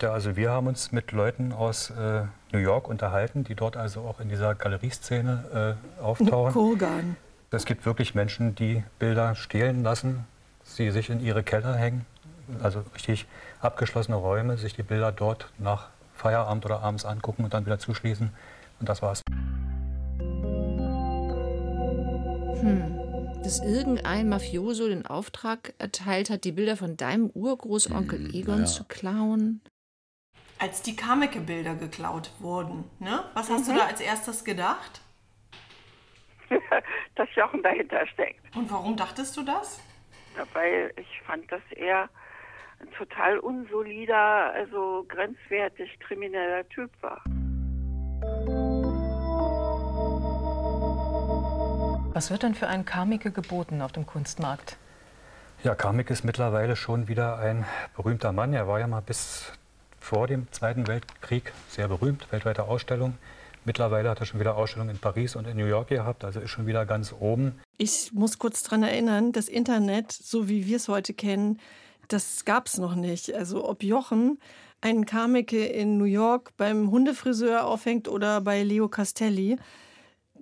Ja, 0.00 0.12
also 0.12 0.36
wir 0.36 0.50
haben 0.50 0.68
uns 0.68 0.92
mit 0.92 1.10
Leuten 1.10 1.52
aus 1.52 1.90
äh, 1.90 2.22
New 2.52 2.58
York 2.60 2.88
unterhalten, 2.88 3.42
die 3.42 3.56
dort 3.56 3.76
also 3.76 4.02
auch 4.02 4.20
in 4.20 4.28
dieser 4.28 4.54
Galerieszene 4.54 5.76
äh, 5.98 6.02
auftauchen. 6.02 6.52
Kurgan. 6.52 7.16
Es 7.50 7.64
gibt 7.64 7.84
wirklich 7.84 8.14
Menschen, 8.14 8.54
die 8.54 8.84
Bilder 8.98 9.34
stehlen 9.34 9.82
lassen, 9.82 10.24
sie 10.62 10.90
sich 10.90 11.10
in 11.10 11.20
ihre 11.20 11.42
Keller 11.42 11.74
hängen, 11.74 12.06
also 12.62 12.84
richtig 12.94 13.26
abgeschlossene 13.60 14.16
Räume, 14.16 14.56
sich 14.56 14.74
die 14.74 14.82
Bilder 14.82 15.10
dort 15.12 15.50
nach 15.58 15.88
Feierabend 16.14 16.64
oder 16.64 16.82
abends 16.82 17.04
angucken 17.04 17.44
und 17.44 17.54
dann 17.54 17.66
wieder 17.66 17.78
zuschließen. 17.78 18.30
Und 18.80 18.88
das 18.88 19.02
war's. 19.02 19.22
Hm. 22.60 23.42
Dass 23.42 23.62
irgendein 23.62 24.28
Mafioso 24.28 24.88
den 24.88 25.06
Auftrag 25.06 25.72
erteilt 25.78 26.28
hat, 26.28 26.44
die 26.44 26.52
Bilder 26.52 26.76
von 26.76 26.96
deinem 26.96 27.30
Urgroßonkel 27.30 28.18
Hm, 28.18 28.34
Egon 28.34 28.58
ja. 28.60 28.64
zu 28.66 28.84
klauen. 28.84 29.60
Als 30.58 30.82
die 30.82 30.96
Kameke-Bilder 30.96 31.76
geklaut 31.76 32.30
wurden, 32.40 32.84
ne? 32.98 33.22
Was 33.34 33.48
hast 33.48 33.68
Mhm. 33.68 33.74
du 33.74 33.78
da 33.78 33.86
als 33.86 34.00
erstes 34.00 34.44
gedacht? 34.44 35.00
dass 37.14 37.28
Jochen 37.36 37.62
dahinter 37.62 38.06
steckt. 38.08 38.40
Und 38.56 38.70
warum 38.70 38.96
dachtest 38.96 39.36
du 39.36 39.42
das? 39.42 39.80
Ja, 40.36 40.44
Weil 40.54 40.92
ich 40.96 41.22
fand, 41.26 41.50
dass 41.52 41.62
er 41.76 42.08
ein 42.80 42.90
total 42.96 43.38
unsolider, 43.38 44.52
also 44.52 45.04
grenzwertig 45.08 45.98
krimineller 46.00 46.68
Typ 46.68 46.90
war. 47.02 47.22
Was 52.18 52.32
wird 52.32 52.42
denn 52.42 52.56
für 52.56 52.66
einen 52.66 52.84
Karmike 52.84 53.30
geboten 53.30 53.80
auf 53.80 53.92
dem 53.92 54.04
Kunstmarkt? 54.04 54.76
Ja, 55.62 55.76
Karmik 55.76 56.10
ist 56.10 56.24
mittlerweile 56.24 56.74
schon 56.74 57.06
wieder 57.06 57.38
ein 57.38 57.64
berühmter 57.94 58.32
Mann. 58.32 58.52
Er 58.52 58.66
war 58.66 58.80
ja 58.80 58.88
mal 58.88 59.02
bis 59.02 59.52
vor 60.00 60.26
dem 60.26 60.50
Zweiten 60.50 60.88
Weltkrieg 60.88 61.52
sehr 61.68 61.86
berühmt, 61.86 62.26
weltweite 62.32 62.64
Ausstellung. 62.64 63.16
Mittlerweile 63.64 64.10
hat 64.10 64.18
er 64.18 64.26
schon 64.26 64.40
wieder 64.40 64.56
Ausstellungen 64.56 64.96
in 64.96 65.00
Paris 65.00 65.36
und 65.36 65.46
in 65.46 65.56
New 65.56 65.66
York 65.66 65.90
gehabt, 65.90 66.24
also 66.24 66.40
ist 66.40 66.50
schon 66.50 66.66
wieder 66.66 66.86
ganz 66.86 67.14
oben. 67.16 67.60
Ich 67.76 68.12
muss 68.12 68.40
kurz 68.40 68.64
daran 68.64 68.82
erinnern, 68.82 69.30
das 69.30 69.46
Internet, 69.46 70.10
so 70.10 70.48
wie 70.48 70.66
wir 70.66 70.78
es 70.78 70.88
heute 70.88 71.14
kennen, 71.14 71.60
das 72.08 72.44
gab 72.44 72.66
es 72.66 72.78
noch 72.78 72.96
nicht. 72.96 73.32
Also 73.32 73.64
ob 73.64 73.84
Jochen 73.84 74.40
einen 74.80 75.06
Kameke 75.06 75.64
in 75.64 75.98
New 75.98 76.04
York 76.04 76.50
beim 76.56 76.90
Hundefriseur 76.90 77.64
aufhängt 77.64 78.08
oder 78.08 78.40
bei 78.40 78.64
Leo 78.64 78.88
Castelli, 78.88 79.56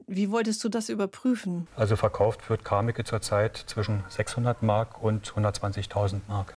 wie 0.07 0.31
wolltest 0.31 0.63
du 0.65 0.69
das 0.69 0.89
überprüfen? 0.89 1.67
Also 1.77 1.97
verkauft 1.97 2.49
wird 2.49 2.65
Karmike 2.65 3.05
zurzeit 3.05 3.57
zwischen 3.57 4.05
600 4.09 4.63
Mark 4.63 5.03
und 5.03 5.33
120.000 5.33 6.21
Mark. 6.29 6.55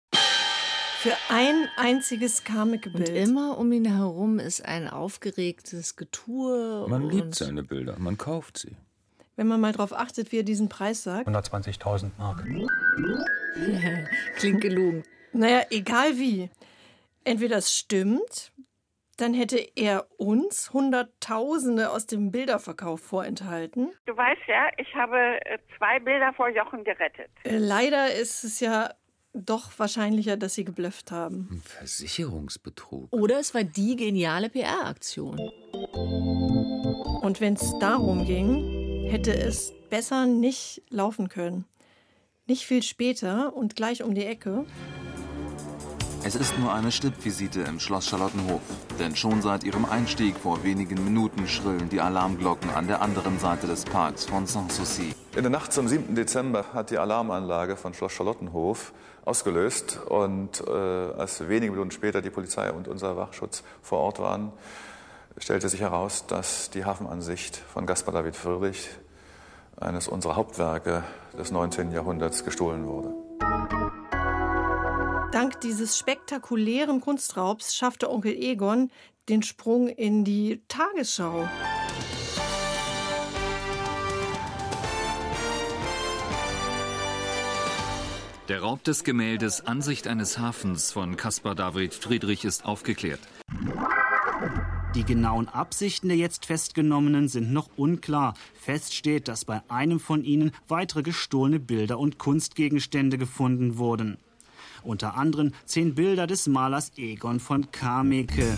Für 0.99 1.13
ein 1.29 1.67
einziges 1.77 2.39
Und 2.39 2.45
Kameke-Bild. 2.45 3.10
immer 3.10 3.57
um 3.57 3.71
ihn 3.71 3.86
herum 3.86 4.39
ist 4.39 4.65
ein 4.65 4.89
aufgeregtes 4.89 5.95
Getue. 5.95 6.86
Man 6.89 7.10
liebt 7.10 7.23
und 7.25 7.36
seine 7.36 7.63
Bilder, 7.63 7.95
man 7.99 8.17
kauft 8.17 8.57
sie. 8.57 8.75
Wenn 9.36 9.47
man 9.47 9.62
mal 9.62 9.71
drauf 9.71 9.93
achtet, 9.93 10.31
wie 10.31 10.39
er 10.39 10.43
diesen 10.43 10.67
Preis 10.67 11.03
sagt. 11.03 11.27
120.000 11.27 12.10
Mark. 12.17 12.43
Klingt 14.38 14.62
gelogen. 14.62 15.03
Naja, 15.31 15.62
egal 15.69 16.17
wie. 16.17 16.49
Entweder 17.23 17.57
es 17.57 17.71
stimmt, 17.71 18.51
dann 19.17 19.34
hätte 19.34 19.58
er 19.75 20.08
uns 20.17 20.71
Hunderttausende 20.73 21.91
aus 21.91 22.06
dem 22.06 22.32
Bilderverkauf 22.32 23.01
vorenthalten. 23.01 23.91
Du 24.06 24.15
weißt 24.15 24.41
ja, 24.47 24.69
ich 24.77 24.93
habe 24.95 25.17
äh, 25.45 25.58
zwei 25.77 25.99
Bilder 25.99 26.34
vor 26.34 26.49
Jochen 26.49 26.84
gerettet. 26.84 27.30
Äh, 27.43 27.58
Leider 27.58 28.13
ist 28.13 28.43
es 28.43 28.60
ja 28.60 28.91
doch 29.34 29.77
wahrscheinlicher, 29.77 30.38
dass 30.38 30.56
sie 30.56 30.65
geblufft 30.65 31.12
haben. 31.12 31.47
Ein 31.51 31.62
Versicherungsbetrug. 31.62 33.12
Oder 33.12 33.39
es 33.39 33.53
war 33.53 33.63
die 33.63 33.95
geniale 33.95 34.49
PR-Aktion. 34.49 35.39
Und 37.21 37.41
wenn 37.41 37.53
es 37.53 37.77
darum 37.80 38.25
ging, 38.25 39.10
hätte 39.10 39.34
es 39.34 39.73
besser 39.89 40.25
nicht 40.25 40.82
laufen 40.89 41.30
können. 41.30 41.65
Nicht 42.45 42.65
viel 42.65 42.84
später 42.84 43.56
und 43.56 43.75
gleich 43.75 44.03
um 44.03 44.15
die 44.15 44.25
Ecke. 44.25 44.65
Es 46.23 46.36
ist 46.36 46.58
nur 46.60 46.73
eine 46.73 46.91
Stippvisite 46.91 47.62
im 47.62 47.80
Schloss 47.80 48.08
Charlottenhof. 48.08 48.62
Denn 48.99 49.15
schon 49.15 49.41
seit 49.41 49.63
ihrem 49.63 49.86
Einstieg 49.86 50.36
vor 50.38 50.63
wenigen 50.63 51.03
Minuten 51.03 51.47
schrillen 51.47 51.89
die 51.89 52.01
Alarmglocken 52.01 52.69
an 52.71 52.88
der 52.88 53.01
anderen 53.01 53.39
Seite 53.39 53.67
des 53.67 53.86
Parks 53.86 54.25
von 54.25 54.45
Sanssouci. 54.45 55.13
In 55.36 55.43
der 55.43 55.51
Nacht 55.51 55.71
zum 55.71 55.88
7. 55.88 56.15
Dezember 56.15 56.65
hat 56.73 56.89
die 56.89 56.97
Alarmanlage 56.97 57.77
von 57.77 57.93
Schloss 57.93 58.13
Charlottenhof 58.13 58.93
ausgelöst. 59.23 59.99
Und 60.08 60.63
äh, 60.67 60.71
als 60.71 61.47
wenige 61.47 61.71
Minuten 61.71 61.91
später 61.91 62.21
die 62.21 62.30
Polizei 62.30 62.71
und 62.71 62.88
unser 62.88 63.15
Wachschutz 63.15 63.63
vor 63.82 63.99
Ort 63.99 64.19
waren, 64.19 64.51
stellte 65.38 65.69
sich 65.69 65.82
heraus, 65.82 66.25
dass 66.27 66.69
die 66.71 66.86
Hafenansicht 66.86 67.58
von 67.58 67.86
Caspar 67.86 68.13
David 68.13 68.36
Friedrich, 68.36 68.89
eines 69.80 70.08
unserer 70.08 70.36
Hauptwerke 70.36 71.03
des 71.38 71.51
19. 71.51 71.91
Jahrhunderts, 71.91 72.43
gestohlen 72.43 72.88
wurde. 72.88 73.13
Dank 75.31 75.59
dieses 75.59 75.97
spektakulären 75.97 77.01
Kunstraubs 77.01 77.75
schaffte 77.75 78.09
Onkel 78.09 78.33
Egon 78.33 78.89
den 79.27 79.43
Sprung 79.43 79.89
in 79.89 80.23
die 80.23 80.61
Tagesschau. 80.69 81.47
Der 88.47 88.61
Raub 88.61 88.81
des 88.85 89.03
Gemäldes 89.03 89.67
Ansicht 89.67 90.07
eines 90.07 90.39
Hafens 90.39 90.93
von 90.93 91.17
Caspar 91.17 91.55
David 91.55 91.93
Friedrich 91.93 92.45
ist 92.45 92.63
aufgeklärt. 92.63 93.19
Die 94.95 95.03
genauen 95.03 95.49
Absichten 95.49 96.07
der 96.07 96.17
jetzt 96.17 96.45
Festgenommenen 96.45 97.27
sind 97.27 97.51
noch 97.51 97.69
unklar. 97.75 98.33
Fest 98.53 98.95
steht, 98.95 99.27
dass 99.27 99.43
bei 99.43 99.61
einem 99.67 99.99
von 99.99 100.23
ihnen 100.23 100.53
weitere 100.69 101.03
gestohlene 101.03 101.59
Bilder 101.59 101.99
und 101.99 102.17
Kunstgegenstände 102.17 103.17
gefunden 103.17 103.77
wurden. 103.77 104.17
Unter 104.83 105.15
anderem 105.15 105.53
zehn 105.65 105.95
Bilder 105.95 106.27
des 106.27 106.47
Malers 106.47 106.97
Egon 106.97 107.39
von 107.39 107.71
Kameke. 107.71 108.57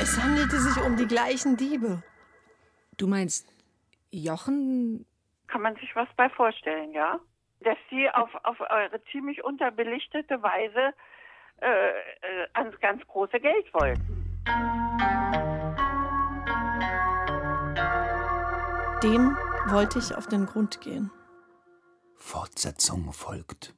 Es 0.00 0.20
handelte 0.20 0.58
sich 0.58 0.82
um 0.82 0.96
die 0.96 1.06
gleichen 1.06 1.56
Diebe. 1.56 2.02
Du 2.98 3.06
meinst 3.06 3.46
Jochen? 4.10 5.06
Kann 5.46 5.62
man 5.62 5.76
sich 5.76 5.94
was 5.94 6.08
bei 6.16 6.28
vorstellen, 6.28 6.92
ja? 6.92 7.20
Dass 7.60 7.78
sie 7.90 8.10
auf, 8.10 8.30
auf 8.44 8.60
eure 8.60 9.02
ziemlich 9.12 9.44
unterbelichtete 9.44 10.42
Weise 10.42 10.92
äh, 11.60 11.90
äh, 11.90 12.48
ans 12.54 12.78
ganz 12.80 13.06
große 13.06 13.38
Geld 13.38 13.72
wollten. 13.72 14.02
Dem 19.02 19.36
wollte 19.68 19.98
ich 19.98 20.14
auf 20.14 20.26
den 20.26 20.46
Grund 20.46 20.80
gehen. 20.80 21.10
Fortsetzung 22.16 23.12
folgt. 23.12 23.74